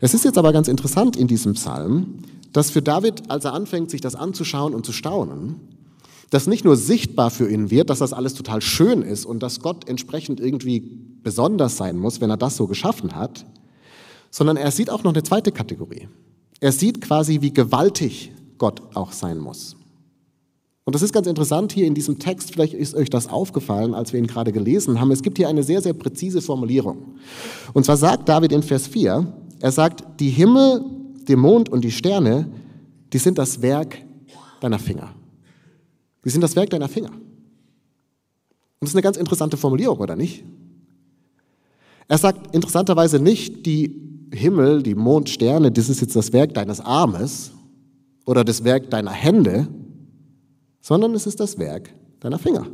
Es 0.00 0.14
ist 0.14 0.24
jetzt 0.24 0.38
aber 0.38 0.52
ganz 0.52 0.68
interessant 0.68 1.16
in 1.16 1.26
diesem 1.26 1.54
Psalm, 1.54 2.18
dass 2.52 2.70
für 2.70 2.82
David, 2.82 3.30
als 3.30 3.44
er 3.44 3.52
anfängt, 3.52 3.90
sich 3.90 4.00
das 4.00 4.14
anzuschauen 4.14 4.74
und 4.74 4.86
zu 4.86 4.92
staunen, 4.92 5.56
das 6.30 6.46
nicht 6.46 6.64
nur 6.64 6.76
sichtbar 6.76 7.30
für 7.30 7.50
ihn 7.50 7.70
wird, 7.70 7.90
dass 7.90 7.98
das 8.00 8.12
alles 8.12 8.34
total 8.34 8.60
schön 8.60 9.02
ist 9.02 9.24
und 9.24 9.42
dass 9.42 9.60
Gott 9.60 9.88
entsprechend 9.88 10.40
irgendwie 10.40 10.80
besonders 11.22 11.76
sein 11.76 11.96
muss, 11.98 12.20
wenn 12.20 12.30
er 12.30 12.36
das 12.36 12.56
so 12.56 12.66
geschaffen 12.66 13.16
hat, 13.16 13.46
sondern 14.30 14.56
er 14.56 14.70
sieht 14.70 14.90
auch 14.90 15.04
noch 15.04 15.12
eine 15.12 15.22
zweite 15.22 15.52
Kategorie. 15.52 16.08
Er 16.60 16.72
sieht 16.72 17.00
quasi, 17.00 17.40
wie 17.40 17.52
gewaltig 17.52 18.32
Gott 18.58 18.82
auch 18.94 19.12
sein 19.12 19.38
muss. 19.38 19.76
Und 20.84 20.94
das 20.94 21.02
ist 21.02 21.12
ganz 21.12 21.26
interessant 21.26 21.72
hier 21.72 21.86
in 21.86 21.94
diesem 21.94 22.18
Text, 22.18 22.52
vielleicht 22.52 22.72
ist 22.72 22.94
euch 22.94 23.10
das 23.10 23.28
aufgefallen, 23.28 23.94
als 23.94 24.12
wir 24.12 24.20
ihn 24.20 24.26
gerade 24.26 24.52
gelesen 24.52 25.00
haben. 25.00 25.10
Es 25.10 25.22
gibt 25.22 25.38
hier 25.38 25.48
eine 25.48 25.62
sehr, 25.62 25.82
sehr 25.82 25.92
präzise 25.92 26.40
Formulierung. 26.40 27.16
Und 27.74 27.84
zwar 27.84 27.96
sagt 27.96 28.28
David 28.28 28.52
in 28.52 28.62
Vers 28.62 28.86
4, 28.86 29.30
er 29.60 29.72
sagt, 29.72 30.20
die 30.20 30.30
Himmel, 30.30 30.84
der 31.26 31.36
Mond 31.36 31.68
und 31.68 31.82
die 31.82 31.90
Sterne, 31.90 32.50
die 33.12 33.18
sind 33.18 33.38
das 33.38 33.62
Werk 33.62 33.98
deiner 34.60 34.78
Finger. 34.78 35.14
Die 36.24 36.30
sind 36.30 36.42
das 36.42 36.56
Werk 36.56 36.70
deiner 36.70 36.88
Finger. 36.88 37.10
Und 37.10 38.80
das 38.80 38.90
ist 38.90 38.96
eine 38.96 39.02
ganz 39.02 39.16
interessante 39.16 39.56
Formulierung, 39.56 39.98
oder 39.98 40.14
nicht? 40.14 40.44
Er 42.06 42.18
sagt 42.18 42.54
interessanterweise 42.54 43.18
nicht, 43.18 43.66
die 43.66 43.94
Himmel, 44.32 44.82
die 44.82 44.94
Mond, 44.94 45.28
Sterne, 45.28 45.70
das 45.72 45.88
ist 45.88 46.00
jetzt 46.00 46.16
das 46.16 46.32
Werk 46.32 46.54
deines 46.54 46.80
Armes 46.80 47.50
oder 48.24 48.44
das 48.44 48.64
Werk 48.64 48.90
deiner 48.90 49.10
Hände, 49.10 49.68
sondern 50.80 51.14
es 51.14 51.26
ist 51.26 51.40
das 51.40 51.58
Werk 51.58 51.92
deiner 52.20 52.38
Finger. 52.38 52.66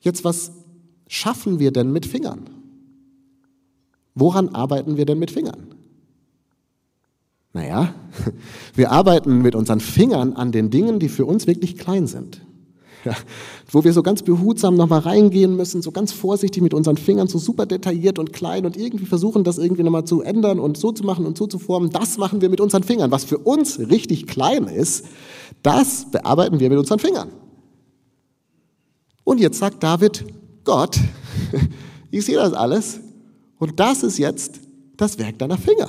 Jetzt, 0.00 0.24
was 0.24 0.52
schaffen 1.08 1.58
wir 1.58 1.72
denn 1.72 1.92
mit 1.92 2.06
Fingern? 2.06 2.59
Woran 4.14 4.50
arbeiten 4.50 4.96
wir 4.96 5.06
denn 5.06 5.18
mit 5.18 5.30
Fingern? 5.30 5.74
Naja, 7.52 7.94
wir 8.74 8.92
arbeiten 8.92 9.42
mit 9.42 9.54
unseren 9.54 9.80
Fingern 9.80 10.34
an 10.34 10.52
den 10.52 10.70
Dingen, 10.70 10.98
die 10.98 11.08
für 11.08 11.26
uns 11.26 11.46
wirklich 11.46 11.78
klein 11.78 12.06
sind. 12.06 12.42
Ja, 13.02 13.16
wo 13.70 13.82
wir 13.82 13.94
so 13.94 14.02
ganz 14.02 14.22
behutsam 14.22 14.74
nochmal 14.74 15.00
reingehen 15.00 15.56
müssen, 15.56 15.80
so 15.80 15.90
ganz 15.90 16.12
vorsichtig 16.12 16.62
mit 16.62 16.74
unseren 16.74 16.98
Fingern, 16.98 17.28
so 17.28 17.38
super 17.38 17.64
detailliert 17.64 18.18
und 18.18 18.34
klein 18.34 18.66
und 18.66 18.76
irgendwie 18.76 19.06
versuchen, 19.06 19.42
das 19.42 19.56
irgendwie 19.56 19.82
nochmal 19.82 20.04
zu 20.04 20.20
ändern 20.20 20.58
und 20.58 20.76
so 20.76 20.92
zu 20.92 21.02
machen 21.04 21.24
und 21.24 21.38
so 21.38 21.46
zu 21.46 21.58
formen. 21.58 21.88
Das 21.88 22.18
machen 22.18 22.42
wir 22.42 22.50
mit 22.50 22.60
unseren 22.60 22.82
Fingern. 22.82 23.10
Was 23.10 23.24
für 23.24 23.38
uns 23.38 23.78
richtig 23.78 24.26
klein 24.26 24.64
ist, 24.64 25.06
das 25.62 26.10
bearbeiten 26.10 26.60
wir 26.60 26.68
mit 26.68 26.78
unseren 26.78 26.98
Fingern. 26.98 27.30
Und 29.24 29.40
jetzt 29.40 29.58
sagt 29.58 29.82
David, 29.82 30.26
Gott, 30.64 30.98
ich 32.10 32.26
sehe 32.26 32.36
das 32.36 32.52
alles 32.52 33.00
und 33.60 33.78
das 33.78 34.02
ist 34.02 34.18
jetzt 34.18 34.58
das 34.96 35.18
Werk 35.18 35.38
deiner 35.38 35.58
Finger. 35.58 35.88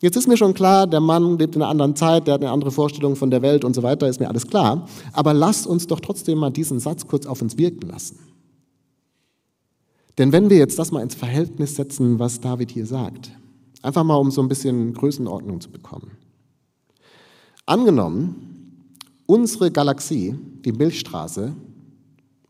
Jetzt 0.00 0.16
ist 0.16 0.28
mir 0.28 0.36
schon 0.36 0.54
klar, 0.54 0.86
der 0.86 1.00
Mann 1.00 1.38
lebt 1.38 1.56
in 1.56 1.62
einer 1.62 1.70
anderen 1.70 1.96
Zeit, 1.96 2.26
der 2.26 2.34
hat 2.34 2.42
eine 2.42 2.50
andere 2.50 2.70
Vorstellung 2.70 3.16
von 3.16 3.30
der 3.30 3.42
Welt 3.42 3.64
und 3.64 3.74
so 3.74 3.82
weiter, 3.82 4.08
ist 4.08 4.20
mir 4.20 4.28
alles 4.28 4.46
klar. 4.46 4.86
Aber 5.12 5.34
lasst 5.34 5.66
uns 5.66 5.86
doch 5.86 6.00
trotzdem 6.00 6.38
mal 6.38 6.50
diesen 6.50 6.78
Satz 6.78 7.06
kurz 7.06 7.26
auf 7.26 7.42
uns 7.42 7.58
wirken 7.58 7.88
lassen. 7.88 8.18
Denn 10.18 10.30
wenn 10.30 10.50
wir 10.50 10.58
jetzt 10.58 10.78
das 10.78 10.92
mal 10.92 11.02
ins 11.02 11.14
Verhältnis 11.14 11.74
setzen, 11.74 12.18
was 12.18 12.40
David 12.40 12.70
hier 12.70 12.86
sagt, 12.86 13.32
einfach 13.82 14.04
mal 14.04 14.16
um 14.16 14.30
so 14.30 14.42
ein 14.42 14.48
bisschen 14.48 14.92
Größenordnung 14.94 15.60
zu 15.60 15.70
bekommen. 15.70 16.12
Angenommen, 17.66 18.84
unsere 19.26 19.70
Galaxie, 19.70 20.36
die 20.64 20.72
Milchstraße, 20.72 21.54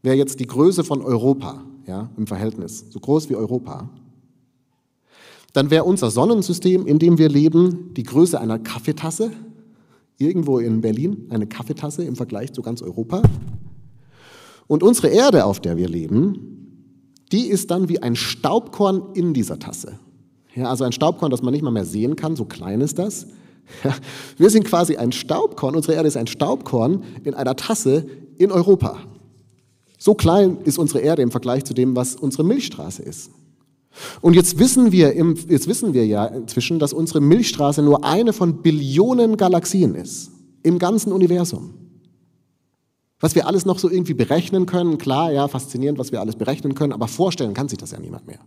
wäre 0.05 0.17
jetzt 0.17 0.39
die 0.39 0.47
Größe 0.47 0.85
von 0.85 1.03
Europa, 1.03 1.65
ja, 1.87 2.11
im 2.17 2.29
Verhältnis, 2.29 2.85
so 2.91 3.01
groß 3.01 3.29
wie 3.31 3.35
Europa 3.35 3.91
dann 5.55 5.71
wäre 5.71 5.85
unser 5.85 6.11
Sonnensystem, 6.11 6.85
in 6.85 6.99
dem 6.99 7.17
wir 7.17 7.29
leben, 7.29 7.95
die 7.95 8.03
Größe 8.03 8.39
einer 8.39 8.59
Kaffeetasse, 8.59 9.31
irgendwo 10.19 10.59
in 10.59 10.81
Berlin, 10.81 11.29
eine 11.31 11.47
Kaffeetasse 11.47 12.05
im 12.05 12.17
Vergleich 12.17 12.53
zu 12.53 12.61
ganz 12.61 12.83
Europa. 12.83 13.23
Und 14.67 14.83
unsere 14.83 15.09
Erde, 15.09 15.45
auf 15.45 15.61
der 15.61 15.77
wir 15.77 15.89
leben, 15.89 16.83
die 17.31 17.47
ist 17.47 17.71
dann 17.71 17.89
wie 17.89 18.03
ein 18.03 18.17
Staubkorn 18.17 19.15
in 19.15 19.33
dieser 19.33 19.61
Tasse. 19.61 20.01
Ja, 20.57 20.71
also 20.71 20.83
ein 20.83 20.93
Staubkorn, 20.93 21.31
das 21.31 21.43
man 21.43 21.53
nicht 21.53 21.63
mal 21.63 21.71
mehr 21.71 21.85
sehen 21.85 22.17
kann, 22.17 22.35
so 22.35 22.45
klein 22.45 22.81
ist 22.81 22.99
das. 22.99 23.29
Ja, 23.83 23.95
wir 24.37 24.51
sind 24.51 24.65
quasi 24.65 24.97
ein 24.97 25.13
Staubkorn, 25.13 25.77
unsere 25.77 25.95
Erde 25.95 26.09
ist 26.09 26.17
ein 26.17 26.27
Staubkorn 26.27 27.05
in 27.23 27.33
einer 27.33 27.55
Tasse 27.55 28.07
in 28.37 28.51
Europa. 28.51 28.99
So 30.05 30.15
klein 30.15 30.59
ist 30.65 30.77
unsere 30.77 30.99
Erde 31.01 31.23
im 31.23 31.31
Vergleich 31.31 31.65
zu 31.65 31.73
dem, 31.73 31.97
was 31.97 32.15
unsere 32.15 32.45
Milchstraße 32.45 33.03
ist. 33.03 33.31
Und 34.21 34.35
jetzt 34.35 34.59
wissen 34.59 34.93
wir, 34.93 35.17
jetzt 35.17 35.67
wissen 35.67 35.95
wir 35.95 36.07
ja 36.07 36.27
inzwischen, 36.27 36.79
dass 36.79 36.93
unsere 36.93 37.23
Milchstraße 37.23 37.81
nur 37.81 38.05
eine 38.05 38.35
von 38.35 38.61
Billionen 38.61 39.39
Galaxien 39.39 39.95
ist 39.95 40.31
im 40.63 40.79
ganzen 40.79 41.11
Universum. 41.11 41.73
Was 43.19 43.35
wir 43.35 43.47
alles 43.47 43.65
noch 43.65 43.79
so 43.79 43.89
irgendwie 43.89 44.13
berechnen 44.13 44.67
können, 44.67 44.99
klar, 44.99 45.33
ja, 45.33 45.49
faszinierend, 45.49 45.99
was 45.99 46.13
wir 46.13 46.21
alles 46.21 46.37
berechnen 46.37 46.75
können, 46.75 46.93
aber 46.93 47.09
vorstellen 47.09 47.55
kann 47.55 47.71
sich 47.71 47.79
das 47.79 47.93
ja 47.93 47.99
niemand 47.99 48.27
mehr. 48.27 48.41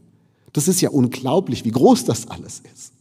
Das 0.54 0.68
ist 0.68 0.80
ja 0.82 0.92
unglaublich, 0.92 1.66
wie 1.66 1.72
groß 1.72 2.06
das 2.06 2.28
alles 2.28 2.62
ist. 2.72 2.94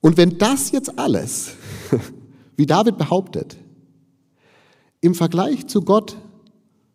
Und 0.00 0.16
wenn 0.16 0.38
das 0.38 0.70
jetzt 0.70 0.98
alles, 0.98 1.56
wie 2.56 2.64
David 2.64 2.96
behauptet, 2.96 3.54
im 5.02 5.14
Vergleich 5.14 5.66
zu 5.66 5.82
Gott 5.82 6.16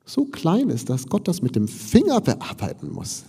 so 0.10 0.26
klein 0.26 0.70
ist, 0.70 0.90
dass 0.90 1.08
Gott 1.08 1.28
das 1.28 1.42
mit 1.42 1.56
dem 1.56 1.68
Finger 1.68 2.20
bearbeiten 2.20 2.92
muss, 2.92 3.24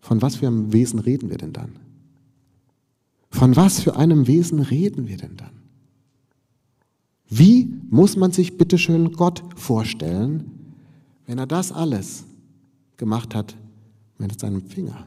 von 0.00 0.22
was 0.22 0.36
für 0.36 0.46
einem 0.46 0.72
Wesen 0.72 0.98
reden 0.98 1.30
wir 1.30 1.38
denn 1.38 1.52
dann? 1.52 1.76
Von 3.30 3.56
was 3.56 3.80
für 3.80 3.96
einem 3.96 4.26
Wesen 4.26 4.60
reden 4.60 5.08
wir 5.08 5.16
denn 5.16 5.36
dann? 5.36 5.50
Wie 7.28 7.72
muss 7.90 8.16
man 8.16 8.32
sich 8.32 8.56
bitteschön 8.56 9.12
Gott 9.12 9.42
vorstellen, 9.56 10.50
wenn 11.26 11.38
er 11.38 11.46
das 11.46 11.72
alles 11.72 12.24
gemacht 12.96 13.34
hat 13.34 13.56
mit 14.18 14.38
seinem 14.38 14.62
Finger? 14.62 15.06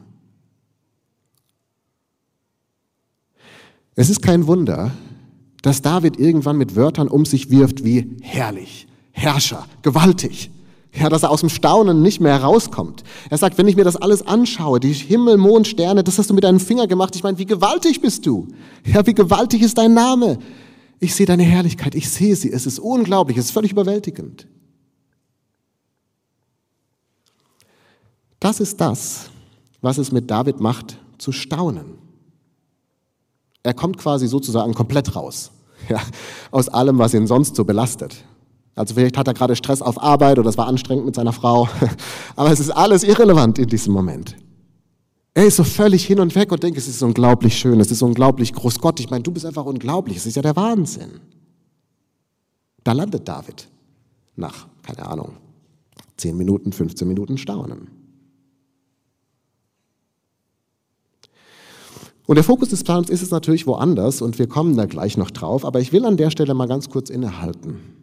Es 3.94 4.10
ist 4.10 4.22
kein 4.22 4.46
Wunder, 4.46 4.92
dass 5.62 5.82
David 5.82 6.18
irgendwann 6.18 6.56
mit 6.56 6.76
Wörtern 6.76 7.08
um 7.08 7.24
sich 7.24 7.50
wirft 7.50 7.84
wie 7.84 8.16
herrlich, 8.20 8.86
Herrscher, 9.12 9.66
gewaltig. 9.82 10.50
Ja, 10.92 11.08
dass 11.08 11.22
er 11.22 11.30
aus 11.30 11.40
dem 11.40 11.48
Staunen 11.48 12.02
nicht 12.02 12.20
mehr 12.20 12.32
herauskommt. 12.32 13.04
Er 13.30 13.38
sagt, 13.38 13.58
wenn 13.58 13.68
ich 13.68 13.76
mir 13.76 13.84
das 13.84 13.94
alles 13.94 14.26
anschaue, 14.26 14.80
die 14.80 14.92
Himmel, 14.92 15.36
Mond, 15.36 15.68
Sterne, 15.68 16.02
das 16.02 16.18
hast 16.18 16.30
du 16.30 16.34
mit 16.34 16.42
deinem 16.42 16.58
Finger 16.58 16.88
gemacht. 16.88 17.14
Ich 17.14 17.22
meine, 17.22 17.38
wie 17.38 17.46
gewaltig 17.46 18.00
bist 18.00 18.26
du? 18.26 18.48
Ja, 18.84 19.06
wie 19.06 19.14
gewaltig 19.14 19.62
ist 19.62 19.78
dein 19.78 19.94
Name? 19.94 20.38
Ich 20.98 21.14
sehe 21.14 21.26
deine 21.26 21.44
Herrlichkeit, 21.44 21.94
ich 21.94 22.10
sehe 22.10 22.34
sie. 22.34 22.50
Es 22.50 22.66
ist 22.66 22.80
unglaublich, 22.80 23.36
es 23.36 23.46
ist 23.46 23.50
völlig 23.52 23.70
überwältigend. 23.70 24.48
Das 28.40 28.58
ist 28.58 28.80
das, 28.80 29.30
was 29.80 29.98
es 29.98 30.10
mit 30.10 30.28
David 30.28 30.60
macht, 30.60 30.98
zu 31.18 31.30
staunen. 31.30 31.98
Er 33.62 33.74
kommt 33.74 33.96
quasi 33.98 34.26
sozusagen 34.26 34.74
komplett 34.74 35.14
raus 35.14 35.52
ja, 35.88 36.00
aus 36.50 36.68
allem, 36.68 36.98
was 36.98 37.14
ihn 37.14 37.26
sonst 37.26 37.56
so 37.56 37.64
belastet. 37.64 38.24
Also 38.74 38.94
vielleicht 38.94 39.16
hat 39.16 39.26
er 39.26 39.34
gerade 39.34 39.56
Stress 39.56 39.82
auf 39.82 40.00
Arbeit 40.02 40.38
oder 40.38 40.48
es 40.48 40.56
war 40.56 40.66
anstrengend 40.66 41.06
mit 41.06 41.14
seiner 41.14 41.32
Frau. 41.32 41.68
Aber 42.36 42.50
es 42.50 42.60
ist 42.60 42.70
alles 42.70 43.02
irrelevant 43.02 43.58
in 43.58 43.66
diesem 43.66 43.92
Moment. 43.92 44.36
Er 45.34 45.46
ist 45.46 45.56
so 45.56 45.64
völlig 45.64 46.04
hin 46.06 46.20
und 46.20 46.34
weg 46.34 46.50
und 46.50 46.62
denkt, 46.62 46.78
es 46.78 46.88
ist 46.88 47.02
unglaublich 47.02 47.56
schön, 47.56 47.78
es 47.80 47.90
ist 47.90 48.02
unglaublich 48.02 48.52
groß. 48.52 48.80
Gott, 48.80 48.98
ich 49.00 49.10
meine, 49.10 49.22
du 49.22 49.30
bist 49.30 49.46
einfach 49.46 49.64
unglaublich, 49.64 50.16
es 50.16 50.26
ist 50.26 50.36
ja 50.36 50.42
der 50.42 50.56
Wahnsinn. 50.56 51.20
Da 52.82 52.92
landet 52.92 53.28
David 53.28 53.68
nach, 54.36 54.66
keine 54.82 55.06
Ahnung, 55.06 55.36
10 56.16 56.36
Minuten, 56.36 56.72
15 56.72 57.06
Minuten 57.06 57.38
Staunen. 57.38 57.88
Und 62.26 62.36
der 62.36 62.44
Fokus 62.44 62.68
des 62.68 62.84
Psalms 62.84 63.10
ist 63.10 63.22
es 63.22 63.30
natürlich 63.30 63.66
woanders 63.66 64.22
und 64.22 64.38
wir 64.38 64.46
kommen 64.46 64.76
da 64.76 64.86
gleich 64.86 65.16
noch 65.16 65.30
drauf, 65.30 65.64
aber 65.64 65.80
ich 65.80 65.92
will 65.92 66.04
an 66.04 66.16
der 66.16 66.30
Stelle 66.30 66.54
mal 66.54 66.68
ganz 66.68 66.88
kurz 66.88 67.10
innehalten. 67.10 67.99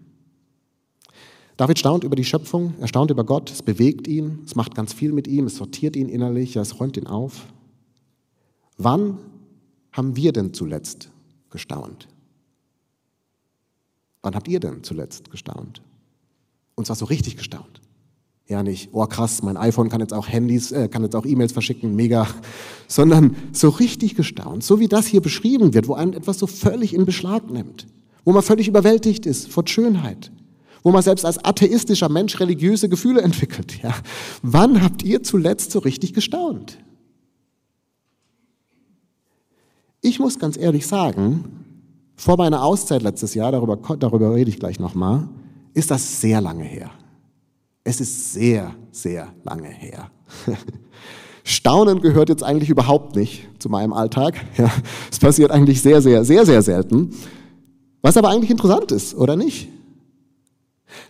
David 1.58 1.80
staunt 1.80 2.04
über 2.04 2.16
die 2.16 2.24
Schöpfung, 2.24 2.76
er 2.80 2.88
staunt 2.88 3.10
über 3.10 3.24
Gott, 3.24 3.52
es 3.52 3.64
bewegt 3.64 4.08
ihn, 4.08 4.42
es 4.46 4.56
macht 4.56 4.76
ganz 4.76 4.94
viel 4.94 5.12
mit 5.12 5.28
ihm, 5.28 5.48
es 5.48 5.56
sortiert 5.56 5.96
ihn 5.96 6.08
innerlich, 6.08 6.56
es 6.56 6.80
räumt 6.80 6.98
ihn 6.98 7.08
auf. 7.08 7.48
Wann 8.78 9.18
haben 9.92 10.16
wir 10.16 10.32
denn 10.34 10.54
zuletzt 10.54 11.10
gestaunt? 11.50 12.08
Wann 14.22 14.36
habt 14.36 14.48
ihr 14.48 14.60
denn 14.60 14.84
zuletzt 14.84 15.32
gestaunt? 15.32 15.82
Und 16.76 16.86
zwar 16.86 16.96
so 16.96 17.06
richtig 17.06 17.38
gestaunt. 17.38 17.82
Ja, 18.48 18.62
nicht, 18.62 18.90
oh 18.94 19.06
krass, 19.08 19.42
mein 19.42 19.58
iPhone 19.58 19.90
kann 19.90 20.00
jetzt 20.00 20.14
auch 20.14 20.28
Handys, 20.28 20.72
äh, 20.72 20.88
kann 20.88 21.02
jetzt 21.02 21.16
auch 21.16 21.26
E-Mails 21.26 21.52
verschicken, 21.52 21.96
mega, 21.96 22.28
sondern 22.88 23.36
so 23.52 23.70
richtig 23.70 24.16
gestaunt, 24.16 24.64
so 24.64 24.80
wie 24.80 24.88
das 24.88 25.08
hier 25.08 25.22
beschrieben 25.22 25.74
wird, 25.74 25.88
wo 25.88 25.96
einen 25.96 26.14
etwas 26.14 26.38
so 26.38 26.46
völlig 26.46 26.94
in 26.94 27.06
Beschlag 27.06 27.50
nimmt, 27.50 27.88
wo 28.24 28.32
man 28.32 28.44
völlig 28.44 28.68
überwältigt 28.68 29.26
ist 29.26 29.50
von 29.50 29.66
Schönheit, 29.66 30.32
wo 30.88 30.92
man 30.94 31.04
selbst 31.04 31.26
als 31.26 31.44
atheistischer 31.44 32.08
Mensch 32.08 32.40
religiöse 32.40 32.88
Gefühle 32.88 33.22
entwickelt. 33.22 33.84
Ja. 33.84 33.94
Wann 34.42 34.82
habt 34.82 35.04
ihr 35.04 35.22
zuletzt 35.22 35.72
so 35.72 35.80
richtig 35.80 36.14
gestaunt? 36.14 36.78
Ich 40.00 40.18
muss 40.18 40.40
ganz 40.40 40.56
ehrlich 40.56 40.88
sagen, 40.88 41.44
vor 42.16 42.38
meiner 42.38 42.64
Auszeit 42.64 43.02
letztes 43.02 43.34
Jahr, 43.34 43.52
darüber, 43.52 43.76
darüber 44.00 44.34
rede 44.34 44.50
ich 44.50 44.60
gleich 44.60 44.80
nochmal, 44.80 45.28
ist 45.74 45.92
das 45.92 46.22
sehr 46.22 46.40
lange 46.40 46.64
her. 46.64 46.90
Es 47.84 48.00
ist 48.00 48.32
sehr, 48.32 48.74
sehr 48.90 49.28
lange 49.44 49.68
her. 49.68 50.10
Staunen 51.44 52.00
gehört 52.00 52.30
jetzt 52.30 52.44
eigentlich 52.44 52.70
überhaupt 52.70 53.18
nicht 53.18 53.50
zu 53.60 53.68
meinem 53.68 53.92
Alltag. 53.92 54.36
Ja, 54.58 54.72
es 55.12 55.20
passiert 55.20 55.52
eigentlich 55.52 55.82
sehr, 55.82 56.02
sehr, 56.02 56.24
sehr, 56.24 56.46
sehr 56.46 56.62
selten. 56.62 57.14
Was 58.02 58.16
aber 58.16 58.30
eigentlich 58.30 58.52
interessant 58.52 58.94
ist, 58.94 59.16
oder 59.16 59.36
nicht? 59.36 59.68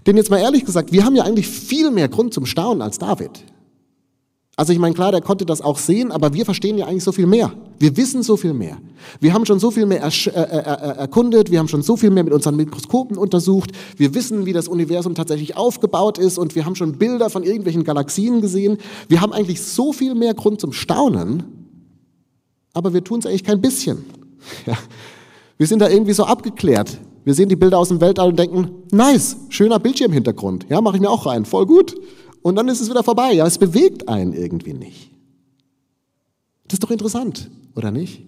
Denn 0.05 0.17
jetzt 0.17 0.29
mal 0.29 0.39
ehrlich 0.39 0.65
gesagt, 0.65 0.91
wir 0.91 1.05
haben 1.05 1.15
ja 1.15 1.23
eigentlich 1.23 1.47
viel 1.47 1.91
mehr 1.91 2.07
Grund 2.07 2.33
zum 2.33 2.45
Staunen 2.45 2.81
als 2.81 2.97
David. 2.97 3.43
Also 4.59 4.73
ich 4.73 4.79
meine, 4.79 4.95
klar, 4.95 5.11
der 5.11 5.21
konnte 5.21 5.45
das 5.45 5.61
auch 5.61 5.77
sehen, 5.77 6.11
aber 6.11 6.33
wir 6.33 6.43
verstehen 6.43 6.79
ja 6.79 6.87
eigentlich 6.87 7.03
so 7.03 7.11
viel 7.11 7.27
mehr. 7.27 7.51
Wir 7.77 7.95
wissen 7.95 8.23
so 8.23 8.37
viel 8.37 8.53
mehr. 8.53 8.77
Wir 9.19 9.31
haben 9.35 9.45
schon 9.45 9.59
so 9.59 9.69
viel 9.69 9.85
mehr 9.85 10.03
äh, 10.03 10.29
äh, 10.29 10.41
äh, 10.41 10.97
erkundet, 10.97 11.51
wir 11.51 11.59
haben 11.59 11.67
schon 11.67 11.83
so 11.83 11.95
viel 11.95 12.09
mehr 12.09 12.23
mit 12.23 12.33
unseren 12.33 12.55
Mikroskopen 12.55 13.19
untersucht, 13.19 13.69
wir 13.97 14.15
wissen, 14.15 14.47
wie 14.47 14.53
das 14.53 14.67
Universum 14.67 15.13
tatsächlich 15.13 15.55
aufgebaut 15.55 16.17
ist 16.17 16.39
und 16.39 16.55
wir 16.55 16.65
haben 16.65 16.73
schon 16.73 16.97
Bilder 16.97 17.29
von 17.29 17.43
irgendwelchen 17.43 17.83
Galaxien 17.83 18.41
gesehen. 18.41 18.79
Wir 19.07 19.21
haben 19.21 19.31
eigentlich 19.31 19.61
so 19.61 19.93
viel 19.93 20.15
mehr 20.15 20.33
Grund 20.33 20.59
zum 20.59 20.73
Staunen, 20.73 21.43
aber 22.73 22.95
wir 22.95 23.03
tun 23.03 23.19
es 23.19 23.27
eigentlich 23.27 23.43
kein 23.43 23.61
bisschen. 23.61 24.05
Ja. 24.65 24.77
Wir 25.57 25.67
sind 25.67 25.79
da 25.79 25.89
irgendwie 25.89 26.13
so 26.13 26.23
abgeklärt. 26.23 26.99
Wir 27.27 27.33
sehen 27.33 27.49
die 27.49 27.57
Bilder 27.57 27.77
aus 27.77 27.89
dem 27.89 27.99
Weltall 27.99 28.29
und 28.29 28.39
denken, 28.39 28.69
nice, 28.89 29.35
schöner 29.49 29.79
Bildschirmhintergrund. 29.79 30.65
Ja, 30.69 30.79
mache 30.79 30.95
ich 30.95 31.01
mir 31.01 31.09
auch 31.09 31.25
rein, 31.25 31.43
voll 31.43 31.65
gut 31.65 31.93
und 32.41 32.55
dann 32.55 32.69
ist 32.69 32.79
es 32.79 32.89
wieder 32.89 33.03
vorbei. 33.03 33.33
Ja, 33.33 33.45
es 33.45 33.57
bewegt 33.57 34.07
einen 34.07 34.31
irgendwie 34.31 34.71
nicht. 34.71 35.11
Das 36.69 36.75
ist 36.75 36.83
doch 36.83 36.89
interessant, 36.89 37.51
oder 37.75 37.91
nicht? 37.91 38.23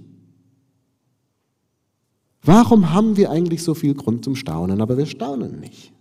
Warum 2.42 2.92
haben 2.92 3.16
wir 3.16 3.32
eigentlich 3.32 3.64
so 3.64 3.74
viel 3.74 3.94
Grund 3.94 4.26
zum 4.26 4.36
Staunen, 4.36 4.82
aber 4.82 4.98
wir 4.98 5.06
staunen 5.06 5.62
nicht? 5.62 5.94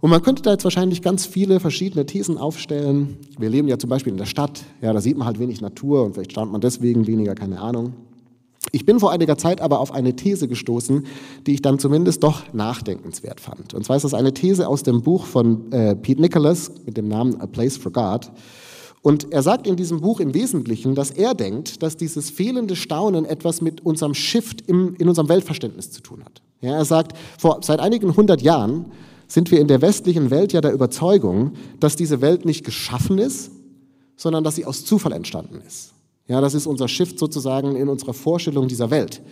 Und 0.00 0.10
man 0.10 0.20
könnte 0.20 0.42
da 0.42 0.50
jetzt 0.50 0.64
wahrscheinlich 0.64 1.00
ganz 1.00 1.26
viele 1.26 1.60
verschiedene 1.60 2.06
Thesen 2.06 2.38
aufstellen. 2.38 3.18
Wir 3.38 3.50
leben 3.50 3.68
ja 3.68 3.78
zum 3.78 3.90
Beispiel 3.90 4.10
in 4.10 4.18
der 4.18 4.26
Stadt, 4.26 4.64
ja, 4.82 4.92
da 4.92 5.00
sieht 5.00 5.16
man 5.16 5.28
halt 5.28 5.38
wenig 5.38 5.60
Natur 5.60 6.02
und 6.02 6.14
vielleicht 6.14 6.32
staunt 6.32 6.50
man 6.50 6.60
deswegen 6.60 7.06
weniger, 7.06 7.36
keine 7.36 7.60
Ahnung. 7.60 7.92
Ich 8.72 8.84
bin 8.84 9.00
vor 9.00 9.12
einiger 9.12 9.38
Zeit 9.38 9.60
aber 9.60 9.80
auf 9.80 9.92
eine 9.92 10.16
These 10.16 10.48
gestoßen, 10.48 11.06
die 11.46 11.54
ich 11.54 11.62
dann 11.62 11.78
zumindest 11.78 12.22
doch 12.22 12.52
nachdenkenswert 12.52 13.40
fand. 13.40 13.74
Und 13.74 13.84
zwar 13.84 13.96
ist 13.96 14.02
das 14.02 14.14
eine 14.14 14.34
These 14.34 14.68
aus 14.68 14.82
dem 14.82 15.02
Buch 15.02 15.24
von 15.24 15.70
äh, 15.72 15.94
Pete 15.94 16.20
Nicholas 16.20 16.70
mit 16.84 16.96
dem 16.96 17.08
Namen 17.08 17.40
A 17.40 17.46
Place 17.46 17.76
for 17.76 17.92
God. 17.92 18.30
Und 19.02 19.32
er 19.32 19.42
sagt 19.42 19.68
in 19.68 19.76
diesem 19.76 20.00
Buch 20.00 20.18
im 20.18 20.34
Wesentlichen, 20.34 20.96
dass 20.96 21.12
er 21.12 21.34
denkt, 21.34 21.82
dass 21.82 21.96
dieses 21.96 22.28
fehlende 22.28 22.74
Staunen 22.74 23.24
etwas 23.24 23.60
mit 23.60 23.86
unserem 23.86 24.14
Shift 24.14 24.62
im, 24.68 24.96
in 24.96 25.08
unserem 25.08 25.28
Weltverständnis 25.28 25.92
zu 25.92 26.00
tun 26.00 26.24
hat. 26.24 26.42
Ja, 26.60 26.72
er 26.72 26.84
sagt, 26.84 27.16
vor, 27.38 27.60
seit 27.62 27.78
einigen 27.78 28.16
hundert 28.16 28.42
Jahren 28.42 28.86
sind 29.28 29.50
wir 29.50 29.60
in 29.60 29.68
der 29.68 29.80
westlichen 29.80 30.30
Welt 30.30 30.52
ja 30.52 30.60
der 30.60 30.72
Überzeugung, 30.72 31.52
dass 31.78 31.94
diese 31.94 32.20
Welt 32.20 32.44
nicht 32.44 32.64
geschaffen 32.64 33.18
ist, 33.18 33.52
sondern 34.16 34.42
dass 34.42 34.56
sie 34.56 34.64
aus 34.64 34.84
Zufall 34.84 35.12
entstanden 35.12 35.60
ist. 35.66 35.92
Ja, 36.28 36.40
das 36.40 36.54
ist 36.54 36.66
unser 36.66 36.88
Shift 36.88 37.18
sozusagen 37.18 37.76
in 37.76 37.88
unserer 37.88 38.14
Vorstellung 38.14 38.68
dieser 38.68 38.90
Welt. 38.90 39.22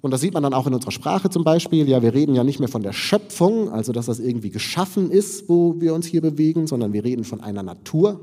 Und 0.00 0.12
das 0.12 0.20
sieht 0.20 0.34
man 0.34 0.42
dann 0.42 0.54
auch 0.54 0.66
in 0.66 0.74
unserer 0.74 0.92
Sprache 0.92 1.28
zum 1.30 1.44
Beispiel. 1.44 1.88
Ja, 1.88 2.02
wir 2.02 2.14
reden 2.14 2.34
ja 2.34 2.42
nicht 2.42 2.58
mehr 2.58 2.68
von 2.68 2.82
der 2.82 2.92
Schöpfung, 2.92 3.70
also 3.70 3.92
dass 3.92 4.06
das 4.06 4.18
irgendwie 4.18 4.50
geschaffen 4.50 5.10
ist, 5.10 5.48
wo 5.48 5.78
wir 5.78 5.94
uns 5.94 6.06
hier 6.06 6.22
bewegen, 6.22 6.66
sondern 6.66 6.92
wir 6.92 7.04
reden 7.04 7.24
von 7.24 7.40
einer 7.40 7.62
Natur. 7.62 8.20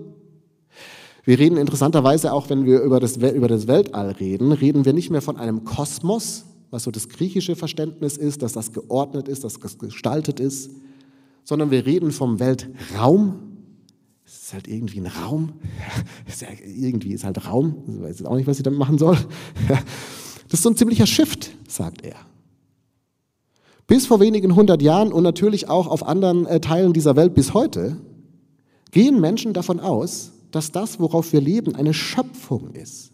Wir 1.24 1.38
reden 1.40 1.58
interessanterweise 1.58 2.34
auch, 2.34 2.50
wenn 2.50 2.66
wir 2.66 2.82
über 2.82 3.00
das, 3.00 3.18
über 3.18 3.48
das 3.48 3.68
Weltall 3.68 4.12
reden, 4.12 4.52
reden 4.54 4.86
wir 4.86 4.94
nicht 4.94 5.10
mehr 5.10 5.22
von 5.22 5.38
einem 5.38 5.66
Kosmos, 5.66 6.46
was 6.72 6.84
so 6.84 6.92
das 6.92 7.10
griechische 7.10 7.56
Verständnis 7.56 8.18
ist, 8.18 8.42
dass 8.42 8.54
das 8.54 8.72
geordnet 8.72 9.28
ist, 9.28 9.44
dass 9.44 9.60
das 9.60 9.78
gestaltet 9.78 10.40
ist, 10.40 10.72
sondern 11.44 11.70
wir 11.70 11.86
reden 11.86 12.12
vom 12.12 12.40
Weltraum, 12.40 13.47
ist 14.48 14.54
halt 14.54 14.70
irgendwie 14.70 15.02
ein 15.02 15.08
Raum. 15.08 15.56
Ist 16.26 16.42
ja, 16.42 16.48
irgendwie 16.66 17.12
ist 17.12 17.26
halt 17.26 17.46
Raum. 17.46 17.84
Ich 17.86 18.02
weiß 18.02 18.26
auch 18.26 18.38
nicht, 18.38 18.48
was 18.48 18.56
ich 18.56 18.64
damit 18.64 18.80
machen 18.80 18.98
soll. 18.98 19.18
Das 20.50 20.62
ist 20.62 20.64
so 20.64 20.70
ein 20.70 20.78
ziemlicher 20.78 21.06
Shift, 21.06 21.52
sagt 21.68 22.06
er. 22.06 22.16
Bis 23.86 24.06
vor 24.06 24.22
wenigen 24.22 24.56
hundert 24.56 24.82
Jahren 24.82 25.12
und 25.12 25.24
natürlich 25.24 25.68
auch 25.68 25.88
auf 25.88 26.08
anderen 26.08 26.46
äh, 26.46 26.62
Teilen 26.62 26.94
dieser 26.94 27.18
Welt 27.18 27.34
bis 27.34 27.54
heute 27.54 27.98
gehen 28.92 29.20
Menschen 29.20 29.52
davon 29.52 29.82
aus, 29.82 30.32
dass 30.52 30.72
das, 30.72 31.02
worauf 31.02 31.34
wir 31.34 31.42
leben, 31.42 31.76
eine 31.76 31.94
Schöpfung 31.94 32.72
ist. 32.72 33.12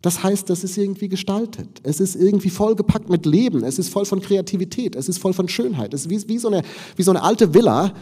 Das 0.00 0.22
heißt, 0.22 0.48
das 0.48 0.64
ist 0.64 0.78
irgendwie 0.78 1.10
gestaltet. 1.10 1.80
Es 1.82 2.00
ist 2.00 2.16
irgendwie 2.16 2.48
vollgepackt 2.48 3.10
mit 3.10 3.26
Leben. 3.26 3.62
Es 3.62 3.78
ist 3.78 3.90
voll 3.90 4.06
von 4.06 4.22
Kreativität. 4.22 4.96
Es 4.96 5.10
ist 5.10 5.18
voll 5.18 5.34
von 5.34 5.48
Schönheit. 5.48 5.92
Es 5.92 6.06
ist 6.06 6.10
wie, 6.10 6.26
wie, 6.26 6.38
so, 6.38 6.48
eine, 6.48 6.62
wie 6.96 7.02
so 7.02 7.10
eine 7.10 7.22
alte 7.22 7.52
Villa, 7.52 7.92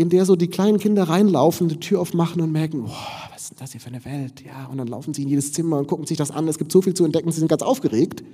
in 0.00 0.08
der 0.08 0.24
so 0.24 0.34
die 0.34 0.48
kleinen 0.48 0.78
Kinder 0.78 1.04
reinlaufen, 1.04 1.68
die 1.68 1.78
Tür 1.78 2.00
aufmachen 2.00 2.40
und 2.40 2.50
merken, 2.50 2.84
oh, 2.86 3.32
was 3.32 3.50
ist 3.50 3.60
das 3.60 3.72
hier 3.72 3.80
für 3.80 3.88
eine 3.88 4.02
Welt? 4.06 4.42
Ja, 4.44 4.66
und 4.66 4.78
dann 4.78 4.88
laufen 4.88 5.12
sie 5.12 5.22
in 5.22 5.28
jedes 5.28 5.52
Zimmer 5.52 5.78
und 5.78 5.88
gucken 5.88 6.06
sich 6.06 6.16
das 6.16 6.30
an. 6.30 6.48
Es 6.48 6.56
gibt 6.56 6.72
so 6.72 6.80
viel 6.80 6.94
zu 6.94 7.04
entdecken, 7.04 7.30
sie 7.30 7.40
sind 7.40 7.48
ganz 7.48 7.62
aufgeregt. 7.62 8.24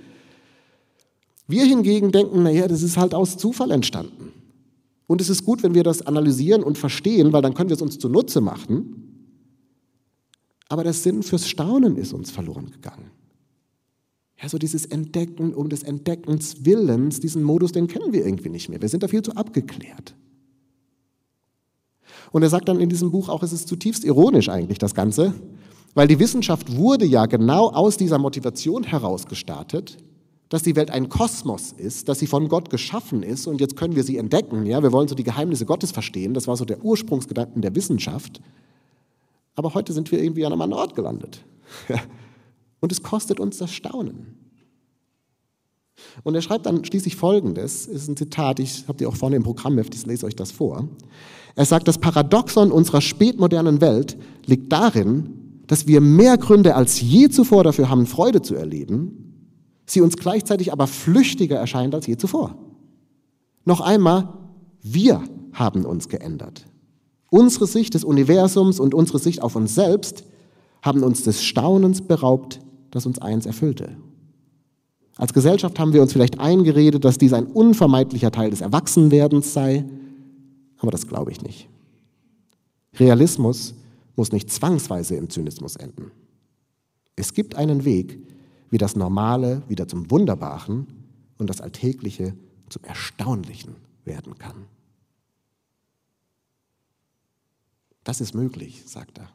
Wir 1.48 1.64
hingegen 1.64 2.12
denken, 2.12 2.44
naja, 2.44 2.68
das 2.68 2.82
ist 2.82 2.96
halt 2.96 3.14
aus 3.14 3.36
Zufall 3.36 3.72
entstanden. 3.72 4.32
Und 5.08 5.20
es 5.20 5.28
ist 5.28 5.44
gut, 5.44 5.64
wenn 5.64 5.74
wir 5.74 5.82
das 5.82 6.02
analysieren 6.02 6.62
und 6.62 6.78
verstehen, 6.78 7.32
weil 7.32 7.42
dann 7.42 7.54
können 7.54 7.68
wir 7.68 7.76
es 7.76 7.82
uns 7.82 7.98
zunutze 7.98 8.40
machen. 8.40 9.32
Aber 10.68 10.84
der 10.84 10.92
Sinn 10.92 11.24
fürs 11.24 11.48
Staunen 11.48 11.96
ist 11.96 12.12
uns 12.12 12.30
verloren 12.30 12.70
gegangen. 12.70 13.10
Ja, 14.40 14.48
so 14.48 14.58
dieses 14.58 14.86
Entdecken 14.86 15.52
um 15.52 15.68
des 15.68 15.82
Entdeckens 15.82 16.64
Willens, 16.64 17.18
diesen 17.18 17.42
Modus, 17.42 17.72
den 17.72 17.88
kennen 17.88 18.12
wir 18.12 18.24
irgendwie 18.24 18.50
nicht 18.50 18.68
mehr. 18.68 18.80
Wir 18.80 18.88
sind 18.88 19.02
da 19.02 19.08
viel 19.08 19.22
zu 19.22 19.34
abgeklärt. 19.34 20.14
Und 22.36 22.42
er 22.42 22.50
sagt 22.50 22.68
dann 22.68 22.80
in 22.80 22.90
diesem 22.90 23.12
Buch 23.12 23.30
auch, 23.30 23.42
es 23.42 23.54
ist 23.54 23.66
zutiefst 23.66 24.04
ironisch 24.04 24.50
eigentlich 24.50 24.76
das 24.76 24.94
Ganze, 24.94 25.32
weil 25.94 26.06
die 26.06 26.18
Wissenschaft 26.18 26.76
wurde 26.76 27.06
ja 27.06 27.24
genau 27.24 27.70
aus 27.70 27.96
dieser 27.96 28.18
Motivation 28.18 28.84
heraus 28.84 29.24
gestartet, 29.24 29.96
dass 30.50 30.62
die 30.62 30.76
Welt 30.76 30.90
ein 30.90 31.08
Kosmos 31.08 31.72
ist, 31.72 32.10
dass 32.10 32.18
sie 32.18 32.26
von 32.26 32.50
Gott 32.50 32.68
geschaffen 32.68 33.22
ist 33.22 33.46
und 33.46 33.58
jetzt 33.58 33.74
können 33.74 33.96
wir 33.96 34.04
sie 34.04 34.18
entdecken. 34.18 34.66
Ja, 34.66 34.82
wir 34.82 34.92
wollen 34.92 35.08
so 35.08 35.14
die 35.14 35.24
Geheimnisse 35.24 35.64
Gottes 35.64 35.92
verstehen. 35.92 36.34
Das 36.34 36.46
war 36.46 36.58
so 36.58 36.66
der 36.66 36.84
Ursprungsgedanken 36.84 37.62
der 37.62 37.74
Wissenschaft. 37.74 38.42
Aber 39.54 39.72
heute 39.72 39.94
sind 39.94 40.12
wir 40.12 40.22
irgendwie 40.22 40.44
an 40.44 40.52
einem 40.52 40.60
anderen 40.60 40.82
Ort 40.82 40.94
gelandet. 40.94 41.42
Und 42.80 42.92
es 42.92 43.02
kostet 43.02 43.40
uns 43.40 43.56
das 43.56 43.72
Staunen. 43.72 44.36
Und 46.22 46.34
er 46.34 46.42
schreibt 46.42 46.66
dann 46.66 46.84
schließlich 46.84 47.16
Folgendes, 47.16 47.86
ist 47.86 48.08
ein 48.08 48.16
Zitat, 48.18 48.60
ich 48.60 48.86
habe 48.88 48.98
die 48.98 49.06
auch 49.06 49.16
vorne 49.16 49.36
im 49.36 49.42
Programm, 49.42 49.78
ich 49.78 50.04
lese 50.04 50.26
euch 50.26 50.36
das 50.36 50.50
vor. 50.50 50.86
Er 51.56 51.64
sagt, 51.64 51.88
das 51.88 51.98
Paradoxon 51.98 52.70
unserer 52.70 53.00
spätmodernen 53.00 53.80
Welt 53.80 54.16
liegt 54.44 54.70
darin, 54.70 55.30
dass 55.66 55.86
wir 55.86 56.00
mehr 56.00 56.36
Gründe 56.36 56.76
als 56.76 57.00
je 57.00 57.28
zuvor 57.28 57.64
dafür 57.64 57.88
haben, 57.88 58.06
Freude 58.06 58.42
zu 58.42 58.54
erleben, 58.54 59.34
sie 59.86 60.02
uns 60.02 60.16
gleichzeitig 60.16 60.72
aber 60.72 60.86
flüchtiger 60.86 61.56
erscheint 61.56 61.94
als 61.94 62.06
je 62.06 62.18
zuvor. 62.18 62.56
Noch 63.64 63.80
einmal, 63.80 64.28
wir 64.82 65.22
haben 65.54 65.84
uns 65.86 66.08
geändert. 66.08 66.66
Unsere 67.30 67.66
Sicht 67.66 67.94
des 67.94 68.04
Universums 68.04 68.78
und 68.78 68.94
unsere 68.94 69.18
Sicht 69.18 69.42
auf 69.42 69.56
uns 69.56 69.74
selbst 69.74 70.24
haben 70.82 71.02
uns 71.02 71.24
des 71.24 71.42
Staunens 71.42 72.02
beraubt, 72.02 72.60
das 72.90 73.06
uns 73.06 73.18
eins 73.18 73.46
erfüllte. 73.46 73.96
Als 75.16 75.32
Gesellschaft 75.32 75.78
haben 75.78 75.94
wir 75.94 76.02
uns 76.02 76.12
vielleicht 76.12 76.38
eingeredet, 76.38 77.04
dass 77.04 77.16
dies 77.16 77.32
ein 77.32 77.46
unvermeidlicher 77.46 78.30
Teil 78.30 78.50
des 78.50 78.60
Erwachsenwerdens 78.60 79.54
sei, 79.54 79.86
aber 80.86 80.92
das 80.92 81.08
glaube 81.08 81.32
ich 81.32 81.42
nicht. 81.42 81.68
Realismus 82.94 83.74
muss 84.14 84.30
nicht 84.30 84.52
zwangsweise 84.52 85.16
im 85.16 85.28
Zynismus 85.28 85.74
enden. 85.74 86.12
Es 87.16 87.34
gibt 87.34 87.56
einen 87.56 87.84
Weg, 87.84 88.20
wie 88.70 88.78
das 88.78 88.94
Normale 88.94 89.62
wieder 89.68 89.88
zum 89.88 90.10
Wunderbaren 90.12 90.86
und 91.38 91.50
das 91.50 91.60
Alltägliche 91.60 92.36
zum 92.68 92.84
Erstaunlichen 92.84 93.74
werden 94.04 94.38
kann. 94.38 94.66
Das 98.04 98.20
ist 98.20 98.34
möglich, 98.34 98.84
sagt 98.86 99.18
er. 99.18 99.28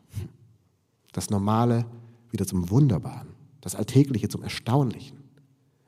Das 1.11 1.29
Normale 1.29 1.85
wieder 2.29 2.47
zum 2.47 2.69
Wunderbaren, 2.69 3.27
das 3.59 3.75
Alltägliche 3.75 4.29
zum 4.29 4.41
Erstaunlichen. 4.43 5.17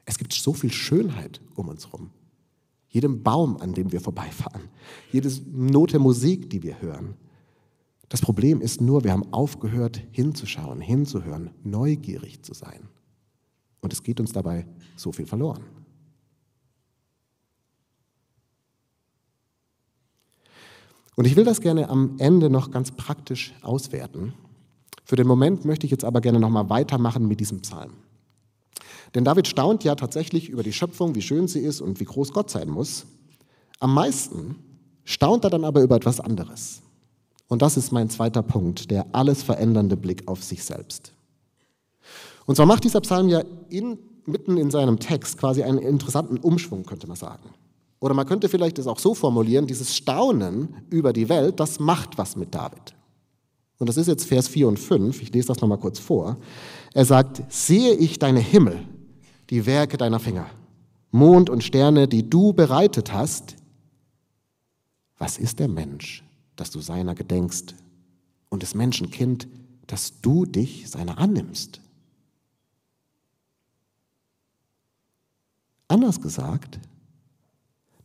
Es 0.03 0.17
gibt 0.17 0.33
so 0.33 0.53
viel 0.53 0.73
Schönheit 0.73 1.39
um 1.55 1.69
uns 1.69 1.85
herum. 1.85 2.09
Jedem 2.93 3.23
Baum, 3.23 3.57
an 3.57 3.73
dem 3.73 3.91
wir 3.91 3.99
vorbeifahren, 3.99 4.69
jede 5.11 5.29
Note 5.51 5.97
Musik, 5.97 6.51
die 6.51 6.61
wir 6.61 6.79
hören. 6.79 7.15
Das 8.07 8.21
Problem 8.21 8.61
ist 8.61 8.81
nur, 8.81 9.03
wir 9.03 9.11
haben 9.11 9.33
aufgehört 9.33 9.99
hinzuschauen, 10.11 10.79
hinzuhören, 10.79 11.49
neugierig 11.63 12.43
zu 12.43 12.53
sein. 12.53 12.87
Und 13.81 13.91
es 13.91 14.03
geht 14.03 14.19
uns 14.19 14.31
dabei 14.31 14.67
so 14.95 15.11
viel 15.11 15.25
verloren. 15.25 15.63
Und 21.15 21.25
ich 21.25 21.35
will 21.35 21.45
das 21.45 21.61
gerne 21.61 21.89
am 21.89 22.15
Ende 22.19 22.51
noch 22.51 22.69
ganz 22.69 22.91
praktisch 22.91 23.55
auswerten. 23.63 24.33
Für 25.03 25.15
den 25.15 25.27
Moment 25.27 25.65
möchte 25.65 25.87
ich 25.87 25.91
jetzt 25.91 26.05
aber 26.05 26.21
gerne 26.21 26.39
noch 26.39 26.49
mal 26.49 26.69
weitermachen 26.69 27.27
mit 27.27 27.39
diesem 27.39 27.61
Psalm. 27.61 27.93
Denn 29.15 29.23
David 29.23 29.47
staunt 29.47 29.83
ja 29.83 29.95
tatsächlich 29.95 30.49
über 30.49 30.63
die 30.63 30.73
Schöpfung, 30.73 31.15
wie 31.15 31.21
schön 31.21 31.47
sie 31.47 31.59
ist 31.59 31.81
und 31.81 31.99
wie 31.99 32.05
groß 32.05 32.33
Gott 32.33 32.49
sein 32.49 32.69
muss. 32.69 33.05
Am 33.79 33.93
meisten 33.93 34.55
staunt 35.03 35.43
er 35.43 35.49
dann 35.49 35.65
aber 35.65 35.81
über 35.81 35.95
etwas 35.95 36.19
anderes. 36.19 36.81
Und 37.47 37.61
das 37.61 37.77
ist 37.77 37.91
mein 37.91 38.09
zweiter 38.09 38.41
Punkt, 38.41 38.89
der 38.89 39.05
alles 39.11 39.43
verändernde 39.43 39.97
Blick 39.97 40.27
auf 40.27 40.43
sich 40.43 40.63
selbst. 40.63 41.11
Und 42.45 42.55
zwar 42.55 42.65
macht 42.65 42.83
dieser 42.83 43.01
Psalm 43.01 43.29
ja 43.29 43.43
in, 43.69 43.99
mitten 44.25 44.57
in 44.57 44.71
seinem 44.71 44.99
Text 44.99 45.37
quasi 45.37 45.63
einen 45.63 45.77
interessanten 45.77 46.37
Umschwung, 46.37 46.83
könnte 46.83 47.07
man 47.07 47.15
sagen. 47.15 47.49
Oder 47.99 48.13
man 48.13 48.25
könnte 48.25 48.49
vielleicht 48.49 48.79
es 48.79 48.87
auch 48.87 48.99
so 48.99 49.13
formulieren, 49.13 49.67
dieses 49.67 49.95
Staunen 49.95 50.75
über 50.89 51.13
die 51.13 51.29
Welt, 51.29 51.59
das 51.59 51.79
macht 51.79 52.17
was 52.17 52.35
mit 52.35 52.53
David. 52.53 52.95
Und 53.79 53.87
das 53.87 53.97
ist 53.97 54.07
jetzt 54.07 54.25
Vers 54.25 54.47
4 54.47 54.67
und 54.67 54.79
5, 54.79 55.21
ich 55.21 55.33
lese 55.33 55.47
das 55.47 55.61
nochmal 55.61 55.77
kurz 55.77 55.99
vor. 55.99 56.37
Er 56.93 57.05
sagt, 57.05 57.43
sehe 57.51 57.93
ich 57.93 58.19
deine 58.19 58.39
Himmel, 58.39 58.79
die 59.53 59.67
Werke 59.67 59.97
deiner 59.97 60.19
Finger, 60.19 60.49
Mond 61.11 61.47
und 61.47 61.63
Sterne, 61.63 62.07
die 62.07 62.27
du 62.27 62.53
bereitet 62.53 63.13
hast. 63.13 63.55
Was 65.19 65.37
ist 65.37 65.59
der 65.59 65.67
Mensch, 65.67 66.23
dass 66.55 66.71
du 66.71 66.79
seiner 66.79 67.13
gedenkst, 67.13 67.75
und 68.49 68.63
des 68.63 68.73
Menschen 68.73 69.11
Kind, 69.11 69.47
dass 69.85 70.21
du 70.21 70.47
dich 70.47 70.89
seiner 70.89 71.19
annimmst? 71.19 71.81
Anders 75.87 76.19
gesagt, 76.19 76.79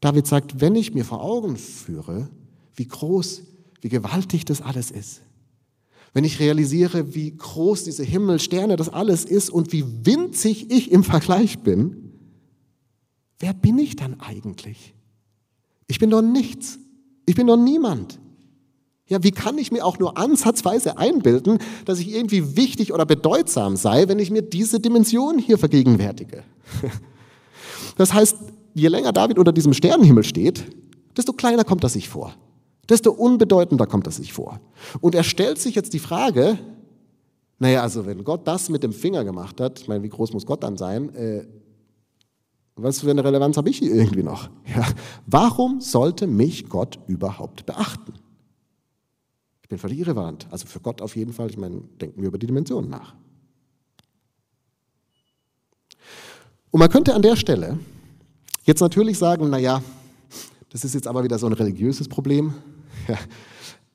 David 0.01 0.27
sagt, 0.27 0.61
wenn 0.61 0.75
ich 0.75 0.93
mir 0.93 1.07
vor 1.07 1.23
Augen 1.23 1.57
führe, 1.57 2.29
wie 2.75 2.89
groß, 2.89 3.43
wie 3.81 3.89
gewaltig 3.89 4.45
das 4.45 4.61
alles 4.61 4.91
ist, 4.91 5.23
wenn 6.15 6.25
ich 6.25 6.41
realisiere, 6.41 7.15
wie 7.15 7.37
groß 7.37 7.85
diese 7.85 8.05
Himmel, 8.05 8.39
Sterne, 8.41 8.77
das 8.77 8.89
alles 8.89 9.25
ist 9.25 9.51
und 9.51 9.73
wie 9.73 9.85
winzig 10.05 10.71
ich 10.71 10.91
im 10.91 11.05
Vergleich 11.05 11.61
bin, 11.61 12.13
wer 13.39 13.53
bin 13.53 13.79
ich 13.79 13.97
dann 13.97 14.21
eigentlich? 14.21 14.95
Ich 15.87 15.99
bin 15.99 16.11
doch 16.11 16.23
nichts. 16.23 16.79
Ich 17.27 17.35
bin 17.35 17.47
doch 17.47 17.57
niemand. 17.57 18.19
Ja, 19.07 19.23
wie 19.23 19.31
kann 19.31 19.57
ich 19.57 19.73
mir 19.73 19.85
auch 19.85 19.99
nur 19.99 20.19
ansatzweise 20.19 20.99
einbilden, 20.99 21.59
dass 21.87 21.99
ich 21.99 22.11
irgendwie 22.15 22.57
wichtig 22.57 22.93
oder 22.93 23.07
bedeutsam 23.07 23.77
sei, 23.77 24.07
wenn 24.09 24.19
ich 24.19 24.31
mir 24.31 24.43
diese 24.43 24.81
Dimension 24.81 25.39
hier 25.39 25.59
vergegenwärtige? 25.59 26.45
Das 27.97 28.15
heißt, 28.15 28.37
je 28.75 28.87
länger 28.87 29.13
David 29.13 29.39
unter 29.39 29.51
diesem 29.51 29.73
Sternenhimmel 29.73 30.23
steht, 30.23 30.65
desto 31.17 31.33
kleiner 31.33 31.65
kommt 31.65 31.83
er 31.83 31.89
sich 31.89 32.09
vor. 32.09 32.33
Desto 32.89 33.11
unbedeutender 33.11 33.87
kommt 33.87 34.07
er 34.07 34.13
sich 34.13 34.33
vor. 34.33 34.61
Und 35.01 35.15
er 35.15 35.25
stellt 35.25 35.59
sich 35.59 35.75
jetzt 35.75 35.93
die 35.93 35.99
Frage, 35.99 36.59
naja, 37.59 37.83
also 37.83 38.07
wenn 38.07 38.25
Gott 38.25 38.47
das 38.47 38.69
mit 38.69 38.83
dem 38.83 38.93
Finger 38.93 39.25
gemacht 39.25 39.61
hat, 39.61 39.81
ich 39.81 39.89
meine, 39.89 40.03
wie 40.03 40.09
groß 40.09 40.33
muss 40.33 40.47
Gott 40.47 40.63
dann 40.63 40.77
sein? 40.77 41.15
Äh, 41.15 41.47
was 42.77 43.01
für 43.01 43.11
eine 43.11 43.25
Relevanz 43.25 43.57
habe 43.57 43.69
ich 43.69 43.79
hier 43.79 43.93
irgendwie 43.93 44.23
noch? 44.23 44.49
Ja, 44.75 44.87
warum 45.27 45.81
sollte 45.81 46.27
mich 46.27 46.69
Gott 46.69 46.99
überhaupt 47.09 47.67
beachten? 47.67 48.15
Ich 49.63 49.69
bin 49.69 49.79
völlig 49.79 49.99
irrelevant. 49.99 50.47
Also 50.51 50.67
für 50.67 50.81
Gott 50.81 51.03
auf 51.03 51.17
jeden 51.17 51.33
Fall, 51.33 51.51
ich 51.51 51.59
meine, 51.59 51.83
denken 52.01 52.21
wir 52.21 52.29
über 52.29 52.39
die 52.39 52.47
Dimensionen 52.47 52.89
nach. 52.89 53.15
Und 56.71 56.81
man 56.81 56.89
könnte 56.89 57.15
an 57.15 57.23
der 57.23 57.37
Stelle 57.37 57.79
Jetzt 58.69 58.83
natürlich 58.83 59.17
sagen, 59.17 59.49
naja, 59.49 59.83
das 60.69 60.85
ist 60.85 60.93
jetzt 60.93 61.07
aber 61.07 61.25
wieder 61.25 61.39
so 61.39 61.47
ein 61.47 61.55
religiöses 61.55 62.07
Problem. 62.07 62.53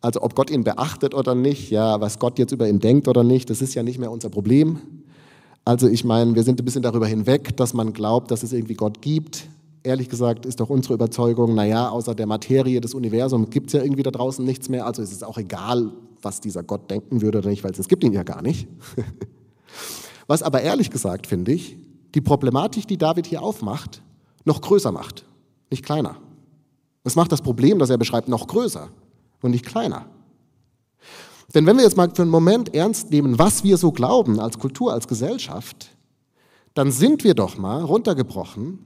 Also 0.03 0.21
ob 0.21 0.35
Gott 0.35 0.49
ihn 0.51 0.65
beachtet 0.65 1.13
oder 1.13 1.33
nicht, 1.33 1.71
ja, 1.71 2.01
was 2.01 2.19
Gott 2.19 2.37
jetzt 2.37 2.51
über 2.51 2.67
ihn 2.67 2.81
denkt 2.81 3.07
oder 3.07 3.23
nicht, 3.23 3.49
das 3.49 3.61
ist 3.61 3.73
ja 3.73 3.83
nicht 3.83 3.99
mehr 3.99 4.11
unser 4.11 4.29
Problem. 4.29 4.81
Also 5.63 5.87
ich 5.87 6.03
meine, 6.03 6.35
wir 6.35 6.43
sind 6.43 6.59
ein 6.59 6.65
bisschen 6.65 6.81
darüber 6.81 7.07
hinweg, 7.07 7.55
dass 7.55 7.73
man 7.73 7.93
glaubt, 7.93 8.29
dass 8.29 8.43
es 8.43 8.51
irgendwie 8.51 8.73
Gott 8.73 9.01
gibt. 9.01 9.47
Ehrlich 9.81 10.09
gesagt 10.09 10.45
ist 10.45 10.59
doch 10.59 10.69
unsere 10.69 10.95
Überzeugung, 10.95 11.55
naja, 11.55 11.87
außer 11.87 12.15
der 12.15 12.27
Materie 12.27 12.81
des 12.81 12.93
Universums 12.93 13.49
gibt 13.49 13.67
es 13.67 13.73
ja 13.73 13.81
irgendwie 13.81 14.03
da 14.03 14.11
draußen 14.11 14.43
nichts 14.43 14.67
mehr. 14.67 14.85
Also 14.85 15.01
ist 15.01 15.13
es 15.13 15.23
auch 15.23 15.37
egal, 15.37 15.93
was 16.21 16.41
dieser 16.41 16.63
Gott 16.63 16.91
denken 16.91 17.21
würde 17.21 17.37
oder 17.37 17.49
nicht, 17.49 17.63
weil 17.63 17.71
es 17.71 17.87
gibt 17.87 18.03
ihn 18.03 18.11
ja 18.11 18.23
gar 18.23 18.41
nicht. 18.41 18.67
Was 20.25 20.41
aber 20.41 20.61
ehrlich 20.61 20.89
gesagt, 20.89 21.27
finde 21.27 21.51
ich, 21.51 21.75
die 22.15 22.21
Problematik, 22.21 22.87
die 22.87 22.97
David 22.97 23.27
hier 23.27 23.41
aufmacht, 23.41 24.01
noch 24.45 24.61
größer 24.61 24.93
macht, 24.93 25.25
nicht 25.69 25.83
kleiner. 25.83 26.15
Das 27.03 27.17
macht 27.17 27.33
das 27.33 27.41
Problem, 27.41 27.77
das 27.77 27.89
er 27.89 27.97
beschreibt, 27.97 28.29
noch 28.29 28.47
größer 28.47 28.89
und 29.43 29.51
nicht 29.51 29.65
kleiner. 29.65 30.05
Denn 31.53 31.65
wenn 31.65 31.77
wir 31.77 31.83
jetzt 31.83 31.97
mal 31.97 32.09
für 32.13 32.23
einen 32.23 32.31
Moment 32.31 32.73
ernst 32.73 33.11
nehmen, 33.11 33.37
was 33.37 33.63
wir 33.63 33.77
so 33.77 33.91
glauben 33.91 34.39
als 34.39 34.57
Kultur, 34.57 34.91
als 34.91 35.07
Gesellschaft, 35.07 35.95
dann 36.73 36.91
sind 36.91 37.23
wir 37.23 37.35
doch 37.35 37.57
mal 37.57 37.83
runtergebrochen, 37.83 38.79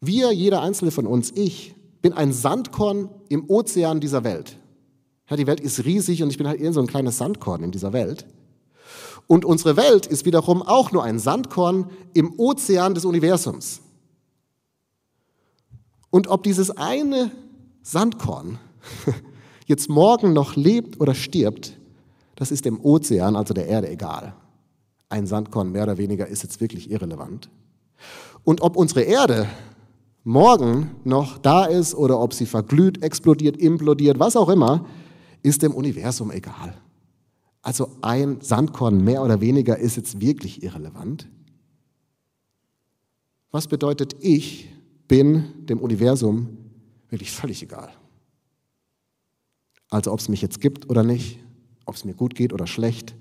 wir, 0.00 0.32
jeder 0.32 0.62
einzelne 0.62 0.92
von 0.92 1.06
uns, 1.06 1.32
ich, 1.34 1.74
bin 2.00 2.12
ein 2.12 2.32
Sandkorn 2.32 3.10
im 3.28 3.48
Ozean 3.48 4.00
dieser 4.00 4.24
Welt. 4.24 4.56
Ja, 5.28 5.36
die 5.36 5.46
Welt 5.46 5.60
ist 5.60 5.84
riesig 5.84 6.22
und 6.22 6.30
ich 6.30 6.38
bin 6.38 6.48
halt 6.48 6.60
eher 6.60 6.72
so 6.72 6.80
ein 6.80 6.86
kleines 6.86 7.18
Sandkorn 7.18 7.62
in 7.62 7.70
dieser 7.70 7.92
Welt. 7.92 8.26
Und 9.26 9.44
unsere 9.44 9.76
Welt 9.76 10.06
ist 10.06 10.24
wiederum 10.24 10.62
auch 10.62 10.92
nur 10.92 11.04
ein 11.04 11.18
Sandkorn 11.18 11.90
im 12.14 12.32
Ozean 12.38 12.94
des 12.94 13.04
Universums. 13.04 13.80
Und 16.10 16.28
ob 16.28 16.42
dieses 16.42 16.70
eine 16.76 17.30
Sandkorn 17.82 18.58
jetzt 19.70 19.88
morgen 19.88 20.34
noch 20.34 20.56
lebt 20.56 21.00
oder 21.00 21.14
stirbt, 21.14 21.78
das 22.36 22.50
ist 22.50 22.66
dem 22.66 22.78
Ozean, 22.84 23.36
also 23.36 23.54
der 23.54 23.66
Erde, 23.66 23.88
egal. 23.88 24.34
Ein 25.08 25.26
Sandkorn 25.26 25.72
mehr 25.72 25.84
oder 25.84 25.96
weniger 25.96 26.26
ist 26.26 26.42
jetzt 26.42 26.60
wirklich 26.60 26.90
irrelevant. 26.90 27.48
Und 28.44 28.60
ob 28.60 28.76
unsere 28.76 29.02
Erde 29.02 29.46
morgen 30.24 30.90
noch 31.04 31.38
da 31.38 31.64
ist 31.64 31.94
oder 31.94 32.20
ob 32.20 32.34
sie 32.34 32.46
verglüht, 32.46 33.02
explodiert, 33.02 33.56
implodiert, 33.56 34.18
was 34.18 34.36
auch 34.36 34.48
immer, 34.48 34.84
ist 35.42 35.62
dem 35.62 35.74
Universum 35.74 36.30
egal. 36.30 36.74
Also 37.62 37.90
ein 38.02 38.40
Sandkorn 38.40 39.02
mehr 39.02 39.22
oder 39.22 39.40
weniger 39.40 39.78
ist 39.78 39.96
jetzt 39.96 40.20
wirklich 40.20 40.62
irrelevant. 40.62 41.28
Was 43.50 43.66
bedeutet 43.66 44.16
ich 44.20 44.68
bin 45.08 45.66
dem 45.66 45.80
Universum 45.80 46.56
wirklich 47.08 47.30
völlig 47.30 47.62
egal. 47.62 47.90
Also 49.90 50.12
ob 50.12 50.20
es 50.20 50.28
mich 50.28 50.40
jetzt 50.40 50.60
gibt 50.60 50.88
oder 50.88 51.02
nicht, 51.02 51.38
ob 51.84 51.96
es 51.96 52.04
mir 52.04 52.14
gut 52.14 52.34
geht 52.34 52.52
oder 52.52 52.66
schlecht, 52.66 53.14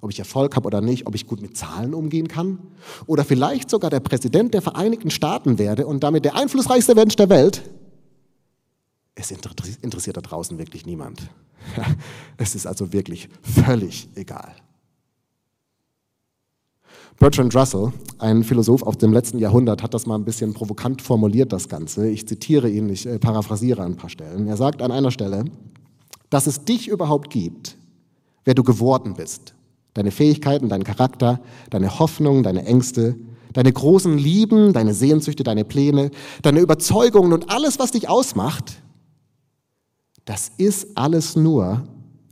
ob 0.00 0.10
ich 0.10 0.18
Erfolg 0.18 0.56
habe 0.56 0.66
oder 0.66 0.80
nicht, 0.80 1.06
ob 1.06 1.14
ich 1.14 1.26
gut 1.26 1.40
mit 1.40 1.56
Zahlen 1.56 1.94
umgehen 1.94 2.28
kann 2.28 2.58
oder 3.06 3.24
vielleicht 3.24 3.70
sogar 3.70 3.90
der 3.90 4.00
Präsident 4.00 4.52
der 4.52 4.62
Vereinigten 4.62 5.10
Staaten 5.10 5.58
werde 5.58 5.86
und 5.86 6.02
damit 6.02 6.24
der 6.24 6.34
einflussreichste 6.34 6.94
Mensch 6.94 7.16
der 7.16 7.30
Welt. 7.30 7.62
Es 9.14 9.30
interessiert 9.30 10.16
da 10.16 10.20
draußen 10.20 10.58
wirklich 10.58 10.84
niemand. 10.84 11.22
Es 12.36 12.54
ist 12.54 12.66
also 12.66 12.92
wirklich 12.92 13.28
völlig 13.42 14.08
egal. 14.14 14.54
Bertrand 17.18 17.56
Russell, 17.56 17.92
ein 18.18 18.44
Philosoph 18.44 18.82
aus 18.82 18.98
dem 18.98 19.12
letzten 19.12 19.38
Jahrhundert, 19.38 19.82
hat 19.82 19.94
das 19.94 20.04
mal 20.06 20.16
ein 20.16 20.24
bisschen 20.24 20.52
provokant 20.52 21.00
formuliert, 21.00 21.50
das 21.50 21.68
Ganze. 21.68 22.10
Ich 22.10 22.28
zitiere 22.28 22.68
ihn, 22.68 22.90
ich 22.90 23.06
äh, 23.06 23.18
paraphrasiere 23.18 23.82
ein 23.82 23.96
paar 23.96 24.10
Stellen. 24.10 24.46
Er 24.48 24.58
sagt 24.58 24.82
an 24.82 24.92
einer 24.92 25.10
Stelle, 25.10 25.46
dass 26.30 26.46
es 26.46 26.64
dich 26.64 26.88
überhaupt 26.88 27.30
gibt, 27.30 27.76
wer 28.44 28.54
du 28.54 28.62
geworden 28.62 29.14
bist. 29.14 29.54
Deine 29.94 30.10
Fähigkeiten, 30.10 30.68
dein 30.68 30.84
Charakter, 30.84 31.40
deine 31.70 31.98
Hoffnungen, 31.98 32.42
deine 32.42 32.64
Ängste, 32.64 33.16
deine 33.52 33.72
großen 33.72 34.18
Lieben, 34.18 34.72
deine 34.72 34.92
Sehnsüchte, 34.92 35.42
deine 35.42 35.64
Pläne, 35.64 36.10
deine 36.42 36.60
Überzeugungen 36.60 37.32
und 37.32 37.50
alles, 37.50 37.78
was 37.78 37.92
dich 37.92 38.08
ausmacht, 38.08 38.82
das 40.26 40.50
ist 40.58 40.96
alles 40.96 41.36
nur 41.36 41.84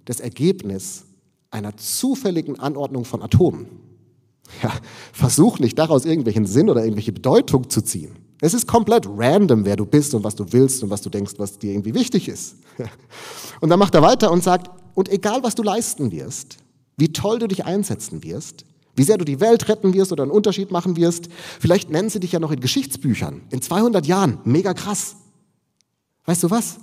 das 0.04 0.20
Ergebnis 0.20 1.04
einer 1.50 1.76
zufälligen 1.76 2.58
Anordnung 2.58 3.04
von 3.04 3.22
Atomen. 3.22 3.66
Ja, 4.62 4.72
versuch 5.12 5.58
nicht 5.58 5.78
daraus 5.78 6.04
irgendwelchen 6.04 6.44
Sinn 6.44 6.68
oder 6.68 6.82
irgendwelche 6.82 7.12
Bedeutung 7.12 7.70
zu 7.70 7.80
ziehen. 7.80 8.16
Es 8.44 8.52
ist 8.52 8.68
komplett 8.68 9.06
random, 9.08 9.64
wer 9.64 9.74
du 9.74 9.86
bist 9.86 10.12
und 10.12 10.22
was 10.22 10.34
du 10.34 10.44
willst 10.52 10.82
und 10.82 10.90
was 10.90 11.00
du 11.00 11.08
denkst, 11.08 11.32
was 11.38 11.58
dir 11.58 11.72
irgendwie 11.72 11.94
wichtig 11.94 12.28
ist. 12.28 12.56
Und 13.62 13.70
dann 13.70 13.78
macht 13.78 13.94
er 13.94 14.02
weiter 14.02 14.30
und 14.30 14.44
sagt, 14.44 14.68
und 14.94 15.08
egal 15.08 15.42
was 15.42 15.54
du 15.54 15.62
leisten 15.62 16.12
wirst, 16.12 16.58
wie 16.98 17.10
toll 17.10 17.38
du 17.38 17.46
dich 17.46 17.64
einsetzen 17.64 18.22
wirst, 18.22 18.66
wie 18.96 19.04
sehr 19.04 19.16
du 19.16 19.24
die 19.24 19.40
Welt 19.40 19.68
retten 19.68 19.94
wirst 19.94 20.12
oder 20.12 20.24
einen 20.24 20.32
Unterschied 20.32 20.70
machen 20.70 20.96
wirst, 20.96 21.28
vielleicht 21.58 21.88
nennen 21.88 22.10
sie 22.10 22.20
dich 22.20 22.32
ja 22.32 22.40
noch 22.40 22.50
in 22.50 22.60
Geschichtsbüchern, 22.60 23.42
in 23.50 23.62
200 23.62 24.04
Jahren, 24.04 24.38
mega 24.44 24.74
krass. 24.74 25.16
Weißt 26.26 26.42
du 26.42 26.50
was? 26.50 26.76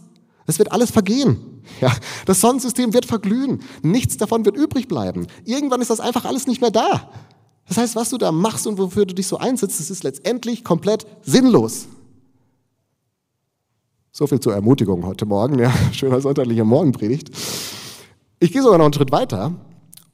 Es 0.47 0.57
wird 0.57 0.71
alles 0.71 0.89
vergehen. 0.89 1.61
Ja, 1.79 1.95
das 2.25 2.41
Sonnensystem 2.41 2.93
wird 2.93 3.05
verglühen. 3.05 3.61
Nichts 3.83 4.17
davon 4.17 4.45
wird 4.45 4.57
übrig 4.57 4.87
bleiben. 4.87 5.27
Irgendwann 5.45 5.81
ist 5.81 5.91
das 5.91 5.99
einfach 5.99 6.25
alles 6.25 6.47
nicht 6.47 6.61
mehr 6.61 6.71
da. 6.71 7.11
Das 7.71 7.77
heißt, 7.77 7.95
was 7.95 8.09
du 8.09 8.17
da 8.17 8.33
machst 8.33 8.67
und 8.67 8.77
wofür 8.77 9.05
du 9.05 9.15
dich 9.15 9.27
so 9.27 9.37
einsetzt, 9.37 9.79
das 9.79 9.89
ist 9.89 10.03
letztendlich 10.03 10.65
komplett 10.65 11.07
sinnlos. 11.21 11.87
So 14.11 14.27
viel 14.27 14.41
zur 14.41 14.53
Ermutigung 14.53 15.05
heute 15.05 15.25
Morgen. 15.25 15.57
Ja, 15.57 15.71
schöner 15.93 16.19
sonntaglicher 16.19 16.65
Morgenpredigt. 16.65 17.31
Ich 18.39 18.51
gehe 18.51 18.61
sogar 18.61 18.77
noch 18.77 18.83
einen 18.83 18.93
Schritt 18.93 19.13
weiter 19.13 19.53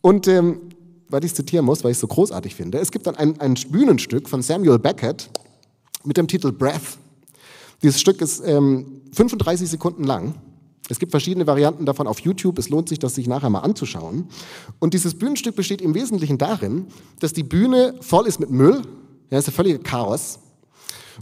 und 0.01 0.27
ähm, 0.27 0.69
weil 1.09 1.25
ich 1.25 1.31
es 1.31 1.35
zitieren 1.35 1.65
muss, 1.65 1.83
weil 1.83 1.89
ich 1.89 1.97
es 1.97 2.01
so 2.01 2.05
großartig 2.05 2.53
finde. 2.53 2.77
Es 2.77 2.91
gibt 2.91 3.07
dann 3.07 3.15
ein, 3.15 3.41
ein 3.41 3.55
Bühnenstück 3.55 4.29
von 4.29 4.43
Samuel 4.43 4.77
Beckett 4.77 5.31
mit 6.03 6.15
dem 6.17 6.27
Titel 6.27 6.51
Breath. 6.51 6.99
Dieses 7.81 7.99
Stück 7.99 8.21
ist 8.21 8.39
ähm, 8.45 9.01
35 9.13 9.67
Sekunden 9.67 10.03
lang. 10.03 10.35
Es 10.89 11.00
gibt 11.00 11.12
verschiedene 11.12 11.47
Varianten 11.47 11.86
davon 11.86 12.08
auf 12.08 12.19
YouTube. 12.19 12.58
Es 12.60 12.69
lohnt 12.69 12.89
sich, 12.89 13.00
das 13.00 13.15
sich 13.15 13.28
nachher 13.28 13.50
mal 13.50 13.60
anzuschauen. 13.60 14.30
Und 14.80 14.93
dieses 14.93 15.17
Bühnenstück 15.17 15.56
besteht 15.56 15.82
im 15.82 15.93
Wesentlichen 15.93 16.38
darin, 16.38 16.88
dass 17.19 17.34
die 17.34 17.43
Bühne 17.43 17.95
voll 18.02 18.28
ist 18.28 18.39
mit 18.39 18.50
Müll. 18.50 18.82
Ja, 19.30 19.38
ist 19.38 19.50
ein 19.50 19.54
völliger 19.54 19.80
Chaos. 19.80 20.39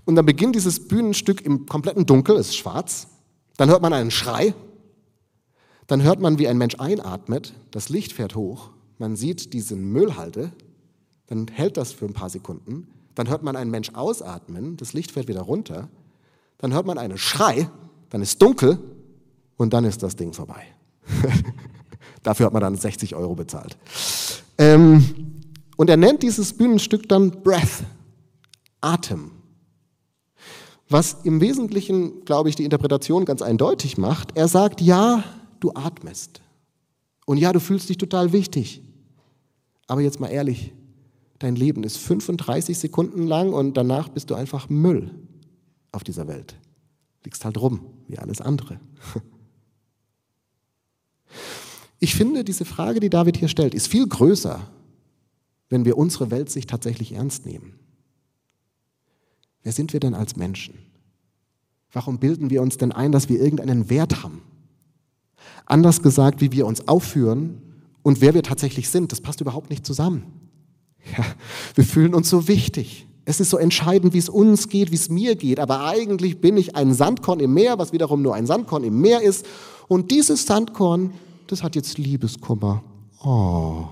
Und 0.06 0.16
dann 0.16 0.26
beginnt 0.26 0.56
dieses 0.56 0.88
Bühnenstück 0.88 1.42
im 1.42 1.66
kompletten 1.66 2.06
Dunkel, 2.06 2.36
es 2.36 2.50
ist 2.50 2.58
schwarz. 2.58 3.08
Dann 3.58 3.70
hört 3.70 3.82
man 3.82 3.94
einen 3.94 4.12
Schrei. 4.12 4.54
Dann 5.88 6.04
hört 6.04 6.20
man, 6.20 6.38
wie 6.38 6.48
ein 6.48 6.58
Mensch 6.58 6.76
einatmet. 6.80 7.54
Das 7.72 7.90
Licht 7.90 8.14
fährt 8.14 8.36
hoch. 8.36 8.72
Man 8.98 9.16
sieht 9.16 9.54
diesen 9.54 9.92
Müllhalde. 9.92 10.52
Dann 11.28 11.48
hält 11.48 11.78
das 11.78 11.92
für 11.92 12.06
ein 12.06 12.14
paar 12.14 12.30
Sekunden. 12.30 12.88
Dann 13.16 13.30
hört 13.30 13.44
man 13.44 13.56
einen 13.56 13.72
Mensch 13.72 13.92
ausatmen. 13.94 14.78
Das 14.78 14.94
Licht 14.94 15.12
fährt 15.12 15.28
wieder 15.28 15.42
runter. 15.42 15.90
Dann 16.58 16.74
hört 16.74 16.86
man 16.86 16.98
einen 16.98 17.18
Schrei. 17.18 17.70
Dann 18.10 18.22
ist 18.22 18.42
dunkel. 18.42 18.80
Und 19.58 19.74
dann 19.74 19.86
ist 19.86 20.04
das 20.04 20.16
Ding 20.16 20.34
vorbei. 20.34 20.64
Dafür 22.24 22.48
hat 22.48 22.54
man 22.54 22.62
dann 22.62 22.76
60 22.76 23.16
Euro 23.16 23.36
bezahlt. 23.36 23.78
Ähm, 24.58 25.44
und 25.78 25.90
er 25.90 25.98
nennt 25.98 26.24
dieses 26.24 26.54
Bühnenstück 26.54 27.08
dann 27.08 27.44
Breath, 27.44 27.84
Atem. 28.82 29.32
Was 30.90 31.18
im 31.24 31.42
Wesentlichen, 31.42 32.24
glaube 32.26 32.50
ich, 32.50 32.56
die 32.56 32.64
Interpretation 32.64 33.26
ganz 33.26 33.42
eindeutig 33.42 33.98
macht. 33.98 34.38
Er 34.38 34.48
sagt, 34.48 34.82
ja, 34.82 35.24
du 35.60 35.72
atmest. 35.74 36.42
Und 37.26 37.38
ja, 37.38 37.52
du 37.52 37.60
fühlst 37.60 37.90
dich 37.90 37.98
total 37.98 38.32
wichtig. 38.32 38.82
Aber 39.88 40.02
jetzt 40.02 40.20
mal 40.20 40.28
ehrlich, 40.28 40.74
dein 41.40 41.56
Leben 41.56 41.84
ist 41.84 41.98
35 41.98 42.78
Sekunden 42.78 43.26
lang 43.28 43.54
und 43.54 43.76
danach 43.76 44.10
bist 44.10 44.30
du 44.30 44.36
einfach 44.36 44.70
Müll 44.70 45.12
auf 45.92 46.04
dieser 46.04 46.28
Welt. 46.28 46.56
Liegst 47.24 47.44
halt 47.46 47.60
rum, 47.60 47.82
wie 48.08 48.20
alles 48.20 48.42
andere. 48.42 48.80
Ich 52.06 52.14
finde, 52.14 52.44
diese 52.44 52.66
Frage, 52.66 53.00
die 53.00 53.10
David 53.10 53.36
hier 53.36 53.48
stellt, 53.48 53.74
ist 53.74 53.88
viel 53.88 54.06
größer, 54.06 54.60
wenn 55.70 55.86
wir 55.86 55.98
unsere 55.98 56.30
Welt 56.30 56.52
sich 56.52 56.68
tatsächlich 56.68 57.14
ernst 57.14 57.48
nehmen. 57.48 57.80
Wer 59.64 59.72
sind 59.72 59.92
wir 59.92 60.00
denn 60.00 60.14
als 60.14 60.36
Menschen? 60.36 60.76
Warum 61.92 62.20
bilden 62.20 62.52
wir 62.52 62.62
uns 62.62 62.78
denn 62.78 62.92
ein, 62.92 63.12
dass 63.12 63.28
wir 63.28 63.42
irgendeinen 63.42 63.90
Wert 63.90 64.22
haben? 64.22 64.44
Anders 65.66 66.04
gesagt, 66.04 66.42
wie 66.42 66.52
wir 66.52 66.68
uns 66.68 66.88
aufführen 66.88 67.60
und 68.04 68.22
wer 68.22 68.36
wir 68.36 68.44
tatsächlich 68.44 68.90
sind, 68.90 69.12
das 69.12 69.20
passt 69.20 69.42
überhaupt 69.42 69.72
nicht 69.72 69.84
zusammen. 69.84 70.26
Ja, 71.18 71.26
wir 71.74 71.86
fühlen 71.86 72.14
uns 72.14 72.30
so 72.30 72.48
wichtig. 72.48 73.08
Es 73.26 73.40
ist 73.40 73.50
so 73.50 73.58
entscheidend, 73.58 74.14
wie 74.14 74.20
es 74.20 74.30
uns 74.30 74.70
geht, 74.70 74.92
wie 74.92 74.96
es 74.96 75.10
mir 75.10 75.36
geht. 75.36 75.60
Aber 75.60 75.88
eigentlich 75.88 76.40
bin 76.40 76.56
ich 76.56 76.76
ein 76.76 76.94
Sandkorn 76.94 77.40
im 77.40 77.56
Meer, 77.56 77.80
was 77.80 77.94
wiederum 77.94 78.22
nur 78.22 78.36
ein 78.36 78.46
Sandkorn 78.46 78.84
im 78.84 79.02
Meer 79.02 79.24
ist. 79.24 79.48
Und 79.88 80.12
dieses 80.12 80.46
Sandkorn, 80.46 81.12
das 81.48 81.64
hat 81.64 81.76
jetzt 81.76 81.98
Liebeskummer. 81.98 82.84
Oh. 83.24 83.88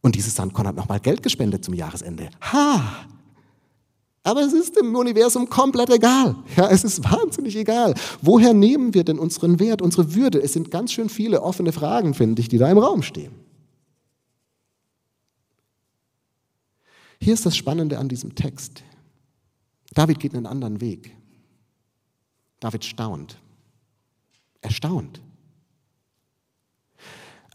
Und 0.00 0.14
dieses 0.16 0.34
Sandkorn 0.34 0.66
hat 0.66 0.76
nochmal 0.76 1.00
Geld 1.00 1.22
gespendet 1.22 1.64
zum 1.64 1.74
Jahresende. 1.74 2.30
Ha! 2.40 3.06
Aber 4.22 4.40
es 4.40 4.54
ist 4.54 4.76
im 4.78 4.94
Universum 4.96 5.48
komplett 5.48 5.90
egal. 5.90 6.34
Ja, 6.56 6.68
es 6.70 6.82
ist 6.82 7.04
wahnsinnig 7.04 7.56
egal. 7.56 7.94
Woher 8.22 8.54
nehmen 8.54 8.94
wir 8.94 9.04
denn 9.04 9.18
unseren 9.18 9.60
Wert, 9.60 9.82
unsere 9.82 10.14
Würde? 10.14 10.42
Es 10.42 10.54
sind 10.54 10.70
ganz 10.70 10.92
schön 10.92 11.10
viele 11.10 11.42
offene 11.42 11.72
Fragen, 11.72 12.14
finde 12.14 12.40
ich, 12.40 12.48
die 12.48 12.56
da 12.56 12.70
im 12.70 12.78
Raum 12.78 13.02
stehen. 13.02 13.32
Hier 17.20 17.34
ist 17.34 17.44
das 17.44 17.56
Spannende 17.56 17.98
an 17.98 18.08
diesem 18.08 18.34
Text. 18.34 18.82
David 19.92 20.20
geht 20.20 20.34
einen 20.34 20.46
anderen 20.46 20.80
Weg. 20.80 21.14
David 22.60 22.84
staunt. 22.84 23.38
Er 24.62 24.70
staunt. 24.70 25.20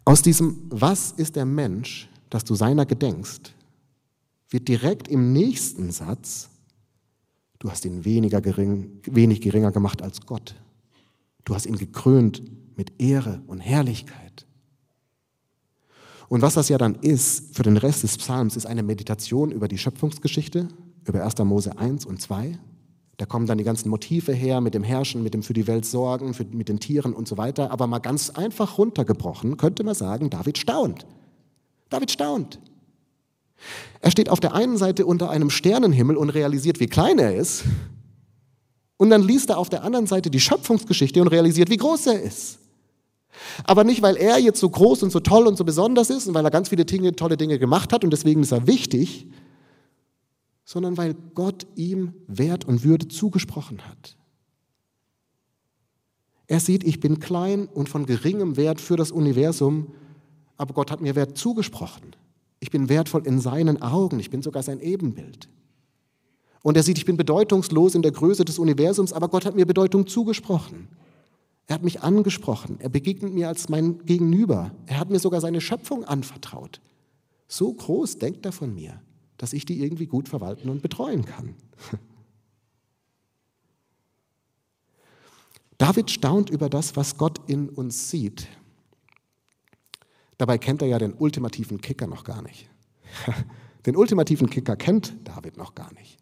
Aus 0.05 0.21
diesem 0.21 0.57
Was 0.69 1.11
ist 1.11 1.35
der 1.35 1.45
Mensch, 1.45 2.09
dass 2.29 2.43
du 2.43 2.55
seiner 2.55 2.85
gedenkst, 2.85 3.53
wird 4.49 4.67
direkt 4.67 5.07
im 5.07 5.33
nächsten 5.33 5.91
Satz 5.91 6.49
Du 7.59 7.69
hast 7.69 7.83
ihn 7.83 8.05
weniger 8.05 8.39
gering, 8.39 9.01
wenig 9.03 9.41
geringer 9.41 9.71
gemacht 9.71 10.01
als 10.01 10.25
Gott. 10.25 10.55
Du 11.43 11.53
hast 11.53 11.65
ihn 11.65 11.75
gekrönt 11.75 12.41
mit 12.77 12.93
Ehre 13.01 13.41
und 13.47 13.59
Herrlichkeit. 13.59 14.45
Und 16.29 16.41
was 16.41 16.53
das 16.53 16.69
ja 16.69 16.77
dann 16.77 16.95
ist 16.95 17.55
für 17.55 17.63
den 17.63 17.75
Rest 17.75 18.03
des 18.03 18.17
Psalms, 18.17 18.55
ist 18.55 18.65
eine 18.65 18.83
Meditation 18.83 19.51
über 19.51 19.67
die 19.67 19.77
Schöpfungsgeschichte, 19.77 20.69
über 21.05 21.23
1. 21.23 21.39
Mose 21.39 21.77
1 21.77 22.05
und 22.05 22.21
2. 22.21 22.57
Da 23.19 23.25
kommen 23.25 23.47
dann 23.47 23.57
die 23.57 23.65
ganzen 23.65 23.89
Motive 23.89 24.31
her 24.31 24.61
mit 24.61 24.73
dem 24.73 24.83
Herrschen, 24.83 25.23
mit 25.23 25.33
dem 25.33 25.43
für 25.43 25.51
die 25.51 25.67
Welt 25.67 25.85
sorgen, 25.85 26.33
für, 26.33 26.45
mit 26.45 26.69
den 26.69 26.79
Tieren 26.79 27.11
und 27.11 27.27
so 27.27 27.37
weiter. 27.37 27.69
Aber 27.69 27.85
mal 27.85 27.99
ganz 27.99 28.29
einfach 28.29 28.77
runtergebrochen 28.77 29.57
könnte 29.57 29.83
man 29.83 29.93
sagen, 29.93 30.29
David 30.29 30.57
staunt. 30.57 31.05
David 31.89 32.11
staunt. 32.11 32.59
Er 33.99 34.09
steht 34.09 34.29
auf 34.29 34.39
der 34.39 34.55
einen 34.55 34.77
Seite 34.77 35.05
unter 35.05 35.29
einem 35.29 35.49
Sternenhimmel 35.49 36.15
und 36.15 36.29
realisiert, 36.29 36.79
wie 36.79 36.87
klein 36.87 37.19
er 37.19 37.35
ist. 37.35 37.65
Und 38.95 39.09
dann 39.09 39.21
liest 39.21 39.49
er 39.49 39.57
auf 39.57 39.67
der 39.67 39.83
anderen 39.83 40.07
Seite 40.07 40.29
die 40.29 40.39
Schöpfungsgeschichte 40.39 41.19
und 41.21 41.27
realisiert, 41.27 41.69
wie 41.69 41.75
groß 41.75 42.07
er 42.07 42.21
ist. 42.21 42.59
Aber 43.65 43.83
nicht, 43.83 44.01
weil 44.01 44.15
er 44.15 44.39
jetzt 44.39 44.61
so 44.61 44.69
groß 44.69 45.03
und 45.03 45.11
so 45.11 45.19
toll 45.19 45.45
und 45.45 45.57
so 45.57 45.65
besonders 45.65 46.09
ist 46.09 46.25
und 46.29 46.35
weil 46.35 46.45
er 46.45 46.51
ganz 46.51 46.69
viele 46.69 46.85
Dinge, 46.85 47.13
tolle 47.13 47.35
Dinge 47.35 47.59
gemacht 47.59 47.91
hat 47.91 48.05
und 48.05 48.11
deswegen 48.11 48.43
ist 48.43 48.53
er 48.53 48.65
wichtig, 48.65 49.27
sondern 50.69 50.97
weil 50.97 51.15
Gott 51.33 51.65
ihm 51.73 52.13
Wert 52.27 52.63
und 52.63 52.83
Würde 52.83 53.07
zugesprochen 53.07 53.87
hat. 53.87 54.15
Er 56.45 56.59
sieht, 56.59 56.83
ich 56.83 56.99
bin 56.99 57.19
klein 57.19 57.65
und 57.65 57.89
von 57.89 58.05
geringem 58.05 58.55
Wert 58.55 58.79
für 58.79 58.95
das 58.95 59.11
Universum, 59.11 59.95
aber 60.57 60.75
Gott 60.75 60.91
hat 60.91 61.01
mir 61.01 61.15
Wert 61.15 61.39
zugesprochen. 61.39 62.15
Ich 62.59 62.69
bin 62.69 62.87
wertvoll 62.87 63.25
in 63.25 63.39
seinen 63.39 63.81
Augen, 63.81 64.19
ich 64.19 64.29
bin 64.29 64.43
sogar 64.43 64.61
sein 64.61 64.79
Ebenbild. 64.79 65.49
Und 66.61 66.77
er 66.77 66.83
sieht, 66.83 66.99
ich 66.99 67.05
bin 67.05 67.17
bedeutungslos 67.17 67.95
in 67.95 68.03
der 68.03 68.11
Größe 68.11 68.45
des 68.45 68.59
Universums, 68.59 69.11
aber 69.11 69.29
Gott 69.29 69.45
hat 69.45 69.55
mir 69.55 69.65
Bedeutung 69.65 70.05
zugesprochen. 70.05 70.87
Er 71.65 71.73
hat 71.73 71.83
mich 71.83 72.03
angesprochen, 72.03 72.77
er 72.79 72.89
begegnet 72.89 73.33
mir 73.33 73.47
als 73.47 73.69
mein 73.69 74.05
Gegenüber, 74.05 74.69
er 74.85 74.99
hat 74.99 75.09
mir 75.09 75.19
sogar 75.19 75.41
seine 75.41 75.61
Schöpfung 75.61 76.05
anvertraut. 76.05 76.79
So 77.47 77.73
groß 77.73 78.19
denkt 78.19 78.45
er 78.45 78.51
von 78.51 78.75
mir, 78.75 79.01
dass 79.39 79.53
ich 79.53 79.65
die 79.65 79.81
irgendwie 79.81 80.05
gut 80.05 80.29
verwalten 80.29 80.69
und 80.69 80.83
betreuen 80.83 81.25
kann. 81.25 81.55
David 85.79 86.11
staunt 86.11 86.49
über 86.49 86.69
das, 86.69 86.97
was 86.97 87.17
Gott 87.17 87.39
in 87.49 87.69
uns 87.69 88.11
sieht. 88.11 88.49
Dabei 90.37 90.57
kennt 90.57 90.81
er 90.81 90.89
ja 90.89 90.99
den 90.99 91.13
ultimativen 91.13 91.79
Kicker 91.79 92.05
noch 92.05 92.23
gar 92.23 92.43
nicht. 92.43 92.69
Den 93.85 93.95
ultimativen 93.95 94.49
Kicker 94.49 94.75
kennt 94.75 95.15
David 95.23 95.55
noch 95.55 95.73
gar 95.73 95.93
nicht. 95.93 96.17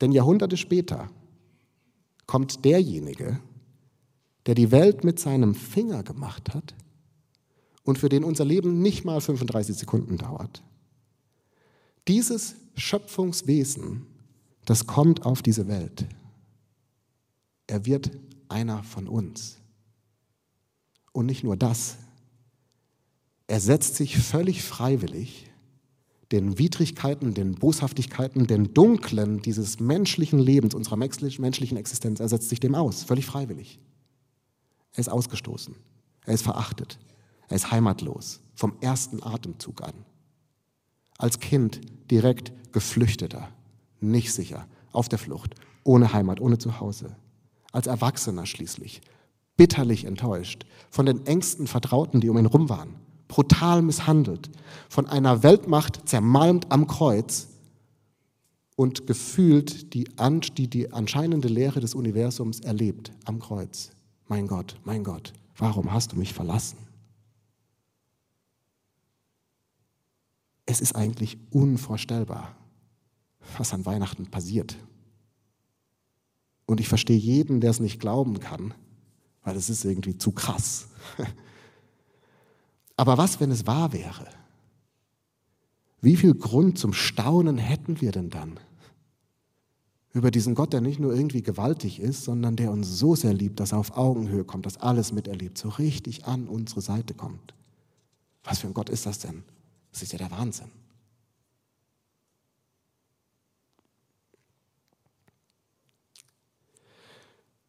Denn 0.00 0.12
Jahrhunderte 0.12 0.56
später 0.56 1.10
kommt 2.26 2.64
derjenige, 2.64 3.40
der 4.46 4.54
die 4.54 4.70
Welt 4.70 5.02
mit 5.02 5.18
seinem 5.18 5.56
Finger 5.56 6.04
gemacht 6.04 6.54
hat 6.54 6.76
und 7.82 7.98
für 7.98 8.08
den 8.08 8.22
unser 8.22 8.44
Leben 8.44 8.80
nicht 8.80 9.04
mal 9.04 9.20
35 9.20 9.76
Sekunden 9.76 10.18
dauert. 10.18 10.62
Dieses 12.08 12.56
Schöpfungswesen, 12.76 14.06
das 14.64 14.86
kommt 14.86 15.24
auf 15.24 15.42
diese 15.42 15.68
Welt. 15.68 16.06
Er 17.66 17.86
wird 17.86 18.10
einer 18.48 18.82
von 18.82 19.08
uns. 19.08 19.58
Und 21.12 21.26
nicht 21.26 21.44
nur 21.44 21.56
das, 21.56 21.96
er 23.46 23.60
setzt 23.60 23.96
sich 23.96 24.16
völlig 24.16 24.62
freiwillig 24.62 25.50
den 26.32 26.58
Widrigkeiten, 26.58 27.34
den 27.34 27.54
Boshaftigkeiten, 27.54 28.46
den 28.46 28.72
Dunklen 28.72 29.42
dieses 29.42 29.78
menschlichen 29.78 30.38
Lebens, 30.38 30.74
unserer 30.74 30.96
menschlichen 30.96 31.76
Existenz, 31.76 32.20
er 32.20 32.28
setzt 32.28 32.48
sich 32.48 32.58
dem 32.58 32.74
aus, 32.74 33.02
völlig 33.02 33.26
freiwillig. 33.26 33.78
Er 34.92 35.00
ist 35.00 35.10
ausgestoßen, 35.10 35.74
er 36.24 36.34
ist 36.34 36.42
verachtet, 36.42 36.98
er 37.48 37.56
ist 37.56 37.70
heimatlos, 37.70 38.40
vom 38.54 38.74
ersten 38.80 39.22
Atemzug 39.22 39.82
an. 39.82 39.92
Als 41.18 41.40
Kind 41.40 41.80
direkt 42.10 42.52
Geflüchteter, 42.72 43.48
nicht 44.00 44.32
sicher, 44.32 44.66
auf 44.92 45.08
der 45.08 45.18
Flucht, 45.18 45.54
ohne 45.84 46.12
Heimat, 46.12 46.40
ohne 46.40 46.58
Zuhause. 46.58 47.16
als 47.72 47.86
Erwachsener 47.86 48.46
schließlich, 48.46 49.00
bitterlich 49.56 50.04
enttäuscht 50.04 50.66
von 50.90 51.06
den 51.06 51.26
engsten 51.26 51.66
Vertrauten, 51.66 52.20
die 52.20 52.28
um 52.28 52.38
ihn 52.38 52.46
rum 52.46 52.68
waren, 52.68 52.96
brutal 53.28 53.82
misshandelt, 53.82 54.50
von 54.88 55.06
einer 55.06 55.42
Weltmacht 55.42 56.08
zermalmt 56.08 56.70
am 56.70 56.86
Kreuz 56.86 57.48
und 58.76 59.06
gefühlt 59.06 59.94
die, 59.94 60.06
die, 60.56 60.68
die 60.68 60.92
anscheinende 60.92 61.48
Lehre 61.48 61.80
des 61.80 61.94
Universums 61.94 62.60
erlebt 62.60 63.12
am 63.24 63.38
Kreuz. 63.38 63.90
Mein 64.28 64.46
Gott, 64.46 64.76
mein 64.84 65.04
Gott, 65.04 65.32
warum 65.56 65.92
hast 65.92 66.12
du 66.12 66.16
mich 66.16 66.32
verlassen? 66.32 66.78
Es 70.72 70.80
ist 70.80 70.96
eigentlich 70.96 71.36
unvorstellbar, 71.50 72.56
was 73.58 73.74
an 73.74 73.84
Weihnachten 73.84 74.30
passiert. 74.30 74.78
Und 76.64 76.80
ich 76.80 76.88
verstehe 76.88 77.18
jeden, 77.18 77.60
der 77.60 77.72
es 77.72 77.78
nicht 77.78 78.00
glauben 78.00 78.40
kann, 78.40 78.72
weil 79.44 79.54
es 79.54 79.68
ist 79.68 79.84
irgendwie 79.84 80.16
zu 80.16 80.32
krass. 80.32 80.88
Aber 82.96 83.18
was, 83.18 83.38
wenn 83.38 83.50
es 83.50 83.66
wahr 83.66 83.92
wäre? 83.92 84.26
Wie 86.00 86.16
viel 86.16 86.32
Grund 86.32 86.78
zum 86.78 86.94
Staunen 86.94 87.58
hätten 87.58 88.00
wir 88.00 88.10
denn 88.10 88.30
dann? 88.30 88.58
Über 90.14 90.30
diesen 90.30 90.54
Gott, 90.54 90.72
der 90.72 90.80
nicht 90.80 90.98
nur 90.98 91.14
irgendwie 91.14 91.42
gewaltig 91.42 92.00
ist, 92.00 92.24
sondern 92.24 92.56
der 92.56 92.72
uns 92.72 92.88
so 92.98 93.14
sehr 93.14 93.34
liebt, 93.34 93.60
dass 93.60 93.72
er 93.72 93.78
auf 93.78 93.98
Augenhöhe 93.98 94.44
kommt, 94.44 94.64
dass 94.64 94.78
alles 94.78 95.12
miterlebt, 95.12 95.58
so 95.58 95.68
richtig 95.68 96.24
an 96.24 96.48
unsere 96.48 96.80
Seite 96.80 97.12
kommt. 97.12 97.52
Was 98.42 98.60
für 98.60 98.68
ein 98.68 98.74
Gott 98.74 98.88
ist 98.88 99.04
das 99.04 99.18
denn? 99.18 99.42
Das 99.92 100.02
ist 100.02 100.12
ja 100.12 100.18
der 100.18 100.30
Wahnsinn. 100.30 100.70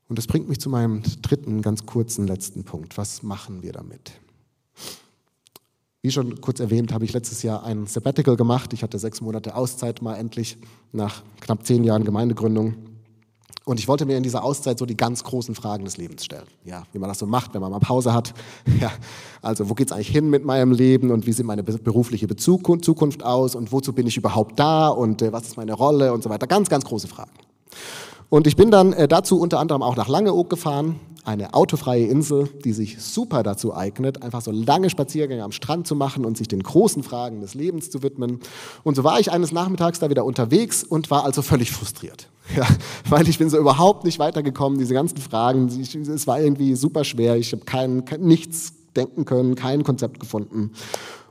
Und 0.08 0.18
das 0.18 0.28
bringt 0.28 0.48
mich 0.48 0.60
zu 0.60 0.70
meinem 0.70 1.02
dritten, 1.22 1.62
ganz 1.62 1.86
kurzen 1.86 2.28
letzten 2.28 2.64
Punkt. 2.64 2.98
Was 2.98 3.24
machen 3.24 3.64
wir 3.64 3.74
damit? 3.74 4.12
Wie 6.02 6.12
schon 6.12 6.42
kurz 6.42 6.60
erwähnt, 6.60 6.92
habe 6.92 7.06
ich 7.06 7.14
letztes 7.14 7.44
Jahr 7.44 7.64
ein 7.64 7.88
Sabbatical 7.88 8.36
gemacht. 8.36 8.74
Ich 8.74 8.84
hatte 8.84 9.00
sechs 9.00 9.22
Monate 9.22 9.56
Auszeit 9.56 10.02
mal 10.02 10.16
endlich 10.16 10.58
nach 10.92 11.24
knapp 11.40 11.66
zehn 11.66 11.84
Jahren 11.84 12.04
Gemeindegründung. 12.04 12.93
Und 13.66 13.80
ich 13.80 13.88
wollte 13.88 14.06
mir 14.06 14.18
in 14.18 14.24
dieser 14.24 14.44
Auszeit 14.44 14.78
so 14.78 14.86
die 14.86 14.98
ganz 14.98 15.24
großen 15.24 15.56
Fragen 15.56 15.86
des 15.86 15.96
Lebens 15.96 16.26
stellen. 16.26 16.48
Ja, 16.66 16.84
wie 16.92 17.00
man 17.00 17.08
das 17.08 17.20
so 17.20 17.26
macht, 17.26 17.54
wenn 17.54 17.62
man 17.62 17.72
mal 17.72 17.80
Pause 17.80 18.14
hat. 18.14 18.34
Ja, 18.82 18.92
also 19.42 19.70
wo 19.70 19.74
geht 19.76 19.88
es 19.88 19.94
eigentlich 19.94 20.10
hin 20.10 20.30
mit 20.30 20.44
meinem 20.44 20.72
Leben 20.72 21.12
und 21.12 21.26
wie 21.26 21.32
sieht 21.32 21.46
meine 21.46 21.64
berufliche 21.64 22.28
Zukunft 22.36 23.24
aus 23.24 23.56
und 23.56 23.72
wozu 23.72 23.94
bin 23.94 24.08
ich 24.08 24.18
überhaupt 24.18 24.60
da 24.60 24.90
und 24.90 25.22
äh, 25.22 25.32
was 25.32 25.44
ist 25.44 25.58
meine 25.58 25.74
Rolle 25.74 26.12
und 26.12 26.24
so 26.24 26.30
weiter. 26.30 26.48
Ganz, 26.48 26.70
ganz 26.70 26.84
große 26.84 27.08
Fragen. 27.08 27.32
Und 28.30 28.48
ich 28.48 28.56
bin 28.56 28.72
dann 28.72 28.94
äh, 28.94 29.08
dazu 29.08 29.40
unter 29.40 29.60
anderem 29.60 29.84
auch 29.84 29.96
nach 29.96 30.08
Langeoog 30.08 30.50
gefahren, 30.50 31.00
eine 31.24 31.54
autofreie 31.54 32.06
Insel, 32.06 32.50
die 32.66 32.74
sich 32.74 33.02
super 33.02 33.44
dazu 33.44 33.74
eignet, 33.76 34.22
einfach 34.24 34.42
so 34.42 34.52
lange 34.52 34.90
Spaziergänge 34.90 35.44
am 35.44 35.52
Strand 35.52 35.88
zu 35.88 35.96
machen 35.96 36.26
und 36.26 36.38
sich 36.38 36.48
den 36.48 36.64
großen 36.64 37.04
Fragen 37.04 37.42
des 37.42 37.54
Lebens 37.54 37.90
zu 37.90 38.04
widmen. 38.04 38.40
Und 38.84 38.96
so 38.96 39.04
war 39.04 39.20
ich 39.20 39.32
eines 39.32 39.52
Nachmittags 39.52 40.00
da 40.00 40.10
wieder 40.10 40.26
unterwegs 40.26 40.84
und 40.84 41.10
war 41.12 41.24
also 41.24 41.42
völlig 41.42 41.72
frustriert. 41.72 42.30
Ja, 42.58 42.68
weil 43.10 43.30
ich 43.30 43.40
bin 43.40 43.50
so 43.50 43.58
überhaupt 43.58 44.04
nicht 44.04 44.20
weitergekommen, 44.20 44.78
diese 44.78 44.94
ganzen 44.94 45.18
Fragen, 45.18 45.70
ich, 45.80 45.96
es 45.96 46.28
war 46.28 46.42
irgendwie 46.42 46.76
super 46.76 47.06
schwer, 47.06 47.38
ich 47.38 47.54
habe 47.54 47.64
kein, 47.64 48.04
kein, 48.04 48.20
nichts 48.20 48.74
denken 48.98 49.24
können, 49.24 49.56
kein 49.56 49.86
Konzept 49.86 50.20
gefunden. 50.20 50.72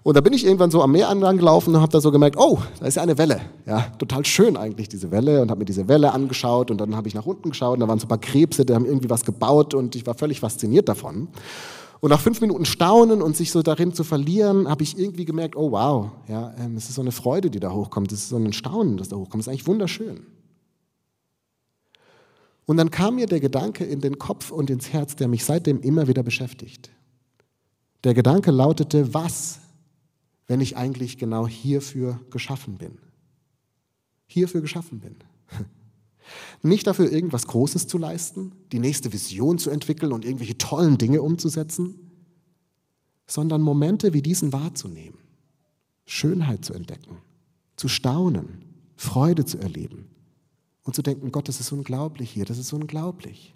Und 0.05 0.17
da 0.17 0.21
bin 0.21 0.33
ich 0.33 0.45
irgendwann 0.45 0.71
so 0.71 0.83
am 0.83 0.93
Meer 0.93 1.09
entlang 1.11 1.37
gelaufen 1.37 1.75
und 1.75 1.81
habe 1.81 1.93
da 1.93 2.01
so 2.01 2.11
gemerkt, 2.11 2.37
oh, 2.37 2.59
da 2.81 2.87
ist 2.87 2.97
ja 2.97 3.03
eine 3.03 3.19
Welle. 3.19 3.41
Ja, 3.67 3.83
total 3.99 4.25
schön 4.25 4.57
eigentlich 4.57 4.89
diese 4.89 5.13
Welle 5.13 5.43
und 5.43 5.51
habe 5.51 5.61
mir 5.61 5.65
diese 5.65 5.87
Welle 5.87 6.13
angeschaut 6.13 6.73
und 6.73 6.81
dann 6.81 6.97
habe 6.97 7.07
ich 7.07 7.15
nach 7.15 7.27
unten 7.27 7.51
geschaut 7.51 7.75
und 7.75 7.81
da 7.81 7.89
waren 7.89 8.01
so 8.01 8.07
ein 8.07 8.09
paar 8.09 8.19
Krebse, 8.19 8.65
die 8.65 8.75
haben 8.75 8.85
irgendwie 8.85 9.11
was 9.11 9.25
gebaut 9.25 9.75
und 9.75 9.95
ich 9.95 10.05
war 10.05 10.15
völlig 10.15 10.41
fasziniert 10.41 10.89
davon. 10.89 11.29
Und 12.01 12.11
nach 12.11 12.21
fünf 12.21 12.41
Minuten 12.41 12.65
Staunen 12.65 13.23
und 13.23 13.37
sich 13.37 13.53
so 13.53 13.63
darin 13.63 13.95
zu 13.95 14.03
verlieren, 14.03 14.69
habe 14.69 14.83
ich 14.83 14.99
irgendwie 14.99 15.25
gemerkt, 15.25 15.55
oh 15.55 15.71
wow, 15.71 16.11
ja, 16.27 16.53
ähm, 16.59 16.77
es 16.77 16.89
ist 16.89 16.97
so 16.97 17.01
eine 17.01 17.13
Freude, 17.13 17.49
die 17.49 17.61
da 17.61 17.71
hochkommt, 17.71 18.11
es 18.11 18.25
ist 18.25 18.31
so 18.31 18.37
ein 18.39 18.53
Staunen, 18.53 18.97
das 18.97 19.09
da 19.09 19.17
hochkommt, 19.17 19.43
es 19.43 19.47
ist 19.47 19.53
eigentlich 19.53 19.69
wunderschön. 19.69 20.27
Und 22.65 22.77
dann 22.77 22.91
kam 22.91 23.17
mir 23.17 23.27
der 23.27 23.39
Gedanke 23.39 23.85
in 23.85 24.01
den 24.01 24.19
Kopf 24.19 24.51
und 24.51 24.69
ins 24.69 24.93
Herz, 24.93 25.15
der 25.15 25.29
mich 25.29 25.45
seitdem 25.45 25.81
immer 25.81 26.09
wieder 26.09 26.25
beschäftigt. 26.25 26.91
Der 28.03 28.15
Gedanke 28.15 28.51
lautete, 28.51 29.15
was 29.15 29.61
wenn 30.47 30.61
ich 30.61 30.77
eigentlich 30.77 31.19
genau 31.19 31.47
hierfür 31.47 32.21
geschaffen 32.31 32.79
bin. 32.79 32.99
Hierfür 34.27 34.61
geschaffen 34.61 35.01
bin. 35.01 35.17
Nicht 36.63 36.87
dafür, 36.87 37.11
irgendwas 37.11 37.47
Großes 37.47 37.87
zu 37.87 37.99
leisten, 37.99 38.53
die 38.73 38.79
nächste 38.79 39.13
Vision 39.13 39.59
zu 39.59 39.71
entwickeln 39.71 40.13
und 40.13 40.25
irgendwelche 40.25 40.59
tollen 40.59 40.99
Dinge 40.99 41.23
umzusetzen, 41.23 42.11
sondern 43.27 43.63
Momente 43.63 44.13
wie 44.13 44.23
diesen 44.23 44.53
wahrzunehmen, 44.53 45.19
Schönheit 46.05 46.65
zu 46.65 46.75
entdecken, 46.75 47.19
zu 47.77 47.89
staunen, 47.89 48.65
Freude 48.97 49.45
zu 49.45 49.59
erleben 49.59 50.11
und 50.83 50.95
zu 50.95 51.03
denken, 51.03 51.33
Gott, 51.33 51.49
das 51.49 51.61
ist 51.61 51.73
unglaublich 51.73 52.31
hier, 52.31 52.45
das 52.45 52.59
ist 52.59 52.73
unglaublich. 52.73 53.55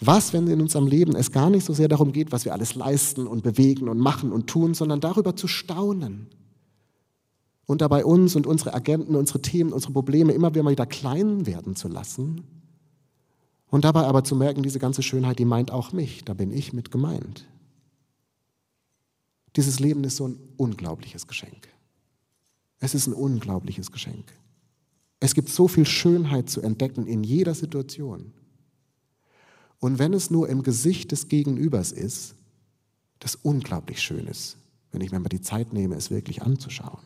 Was, 0.00 0.32
wenn 0.32 0.46
in 0.46 0.60
unserem 0.60 0.86
Leben 0.86 1.16
es 1.16 1.32
gar 1.32 1.50
nicht 1.50 1.64
so 1.64 1.72
sehr 1.72 1.88
darum 1.88 2.12
geht, 2.12 2.32
was 2.32 2.44
wir 2.44 2.52
alles 2.52 2.74
leisten 2.74 3.26
und 3.26 3.42
bewegen 3.42 3.88
und 3.88 3.98
machen 3.98 4.32
und 4.32 4.46
tun, 4.46 4.74
sondern 4.74 5.00
darüber 5.00 5.36
zu 5.36 5.48
staunen 5.48 6.28
und 7.66 7.80
dabei 7.80 8.04
uns 8.04 8.36
und 8.36 8.46
unsere 8.46 8.74
Agenten, 8.74 9.16
unsere 9.16 9.42
Themen, 9.42 9.72
unsere 9.72 9.92
Probleme 9.92 10.32
immer 10.32 10.54
wieder 10.54 10.86
klein 10.86 11.46
werden 11.46 11.76
zu 11.76 11.88
lassen 11.88 12.44
und 13.68 13.84
dabei 13.84 14.04
aber 14.04 14.24
zu 14.24 14.36
merken, 14.36 14.62
diese 14.62 14.78
ganze 14.78 15.02
Schönheit, 15.02 15.38
die 15.38 15.44
meint 15.44 15.70
auch 15.70 15.92
mich, 15.92 16.24
da 16.24 16.34
bin 16.34 16.52
ich 16.52 16.72
mit 16.72 16.90
gemeint. 16.90 17.46
Dieses 19.56 19.80
Leben 19.80 20.04
ist 20.04 20.16
so 20.16 20.28
ein 20.28 20.38
unglaubliches 20.56 21.26
Geschenk. 21.26 21.68
Es 22.78 22.94
ist 22.94 23.06
ein 23.06 23.14
unglaubliches 23.14 23.90
Geschenk. 23.90 24.32
Es 25.18 25.34
gibt 25.34 25.48
so 25.48 25.66
viel 25.66 25.86
Schönheit 25.86 26.50
zu 26.50 26.60
entdecken 26.60 27.06
in 27.06 27.24
jeder 27.24 27.54
Situation. 27.54 28.32
Und 29.78 29.98
wenn 29.98 30.12
es 30.14 30.30
nur 30.30 30.48
im 30.48 30.62
Gesicht 30.62 31.12
des 31.12 31.28
Gegenübers 31.28 31.92
ist, 31.92 32.34
das 33.18 33.34
unglaublich 33.34 34.00
schön 34.00 34.26
ist, 34.26 34.56
wenn 34.92 35.00
ich 35.00 35.12
mir 35.12 35.20
mal 35.20 35.28
die 35.28 35.40
Zeit 35.40 35.72
nehme, 35.72 35.94
es 35.96 36.10
wirklich 36.10 36.42
anzuschauen. 36.42 37.00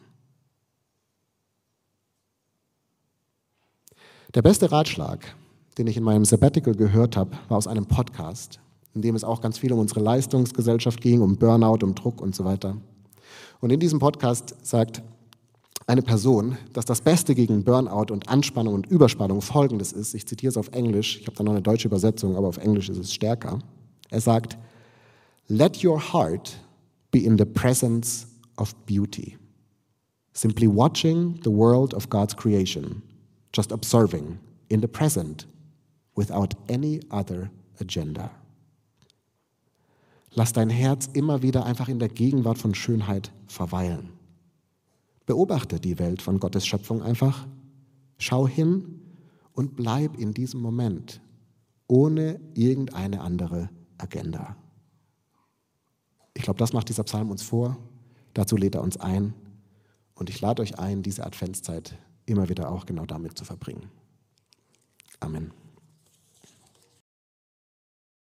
Der 4.34 4.42
beste 4.42 4.70
Ratschlag, 4.70 5.34
den 5.76 5.88
ich 5.88 5.96
in 5.96 6.04
meinem 6.04 6.24
Sabbatical 6.24 6.74
gehört 6.74 7.16
habe, 7.16 7.36
war 7.48 7.58
aus 7.58 7.66
einem 7.66 7.86
Podcast, 7.86 8.60
in 8.94 9.02
dem 9.02 9.16
es 9.16 9.24
auch 9.24 9.40
ganz 9.40 9.58
viel 9.58 9.72
um 9.72 9.80
unsere 9.80 10.00
Leistungsgesellschaft 10.00 11.00
ging, 11.00 11.20
um 11.20 11.36
Burnout, 11.36 11.84
um 11.84 11.94
Druck 11.96 12.20
und 12.20 12.36
so 12.36 12.44
weiter. 12.44 12.76
Und 13.60 13.70
in 13.70 13.80
diesem 13.80 13.98
Podcast 13.98 14.54
sagt 14.62 15.02
eine 15.90 16.02
Person, 16.02 16.56
dass 16.72 16.84
das 16.84 17.00
Beste 17.00 17.34
gegen 17.34 17.64
Burnout 17.64 18.12
und 18.12 18.28
Anspannung 18.28 18.74
und 18.74 18.86
Überspannung 18.86 19.42
folgendes 19.42 19.92
ist. 19.92 20.14
Ich 20.14 20.24
zitiere 20.24 20.50
es 20.50 20.56
auf 20.56 20.68
Englisch, 20.68 21.18
ich 21.18 21.26
habe 21.26 21.36
da 21.36 21.42
noch 21.42 21.52
eine 21.52 21.62
deutsche 21.62 21.88
Übersetzung, 21.88 22.36
aber 22.36 22.46
auf 22.46 22.58
Englisch 22.58 22.88
ist 22.88 22.98
es 22.98 23.12
stärker. 23.12 23.58
Er 24.08 24.20
sagt, 24.20 24.56
Let 25.48 25.84
your 25.84 26.00
heart 26.00 26.56
be 27.10 27.18
in 27.18 27.36
the 27.36 27.44
presence 27.44 28.28
of 28.56 28.72
beauty. 28.86 29.36
Simply 30.32 30.68
watching 30.68 31.40
the 31.42 31.50
world 31.50 31.92
of 31.92 32.08
God's 32.08 32.36
creation, 32.36 33.02
just 33.52 33.72
observing 33.72 34.38
in 34.68 34.80
the 34.80 34.86
present 34.86 35.48
without 36.16 36.54
any 36.68 37.00
other 37.10 37.50
agenda. 37.80 38.30
Lass 40.34 40.52
dein 40.52 40.70
Herz 40.70 41.08
immer 41.12 41.42
wieder 41.42 41.64
einfach 41.66 41.88
in 41.88 41.98
der 41.98 42.08
Gegenwart 42.08 42.58
von 42.58 42.76
Schönheit 42.76 43.32
verweilen. 43.48 44.19
Beobachte 45.30 45.78
die 45.78 46.00
Welt 46.00 46.22
von 46.22 46.40
Gottes 46.40 46.66
Schöpfung 46.66 47.04
einfach. 47.04 47.46
Schau 48.18 48.48
hin 48.48 49.00
und 49.52 49.76
bleib 49.76 50.18
in 50.18 50.34
diesem 50.34 50.60
Moment 50.60 51.20
ohne 51.86 52.40
irgendeine 52.54 53.20
andere 53.20 53.70
Agenda. 53.96 54.56
Ich 56.34 56.42
glaube, 56.42 56.58
das 56.58 56.72
macht 56.72 56.88
dieser 56.88 57.04
Psalm 57.04 57.30
uns 57.30 57.44
vor. 57.44 57.78
Dazu 58.34 58.56
lädt 58.56 58.74
er 58.74 58.82
uns 58.82 58.96
ein. 58.96 59.32
Und 60.14 60.30
ich 60.30 60.40
lade 60.40 60.62
euch 60.62 60.80
ein, 60.80 61.04
diese 61.04 61.24
Adventszeit 61.24 61.96
immer 62.26 62.48
wieder 62.48 62.72
auch 62.72 62.84
genau 62.84 63.06
damit 63.06 63.38
zu 63.38 63.44
verbringen. 63.44 63.88
Amen. 65.20 65.52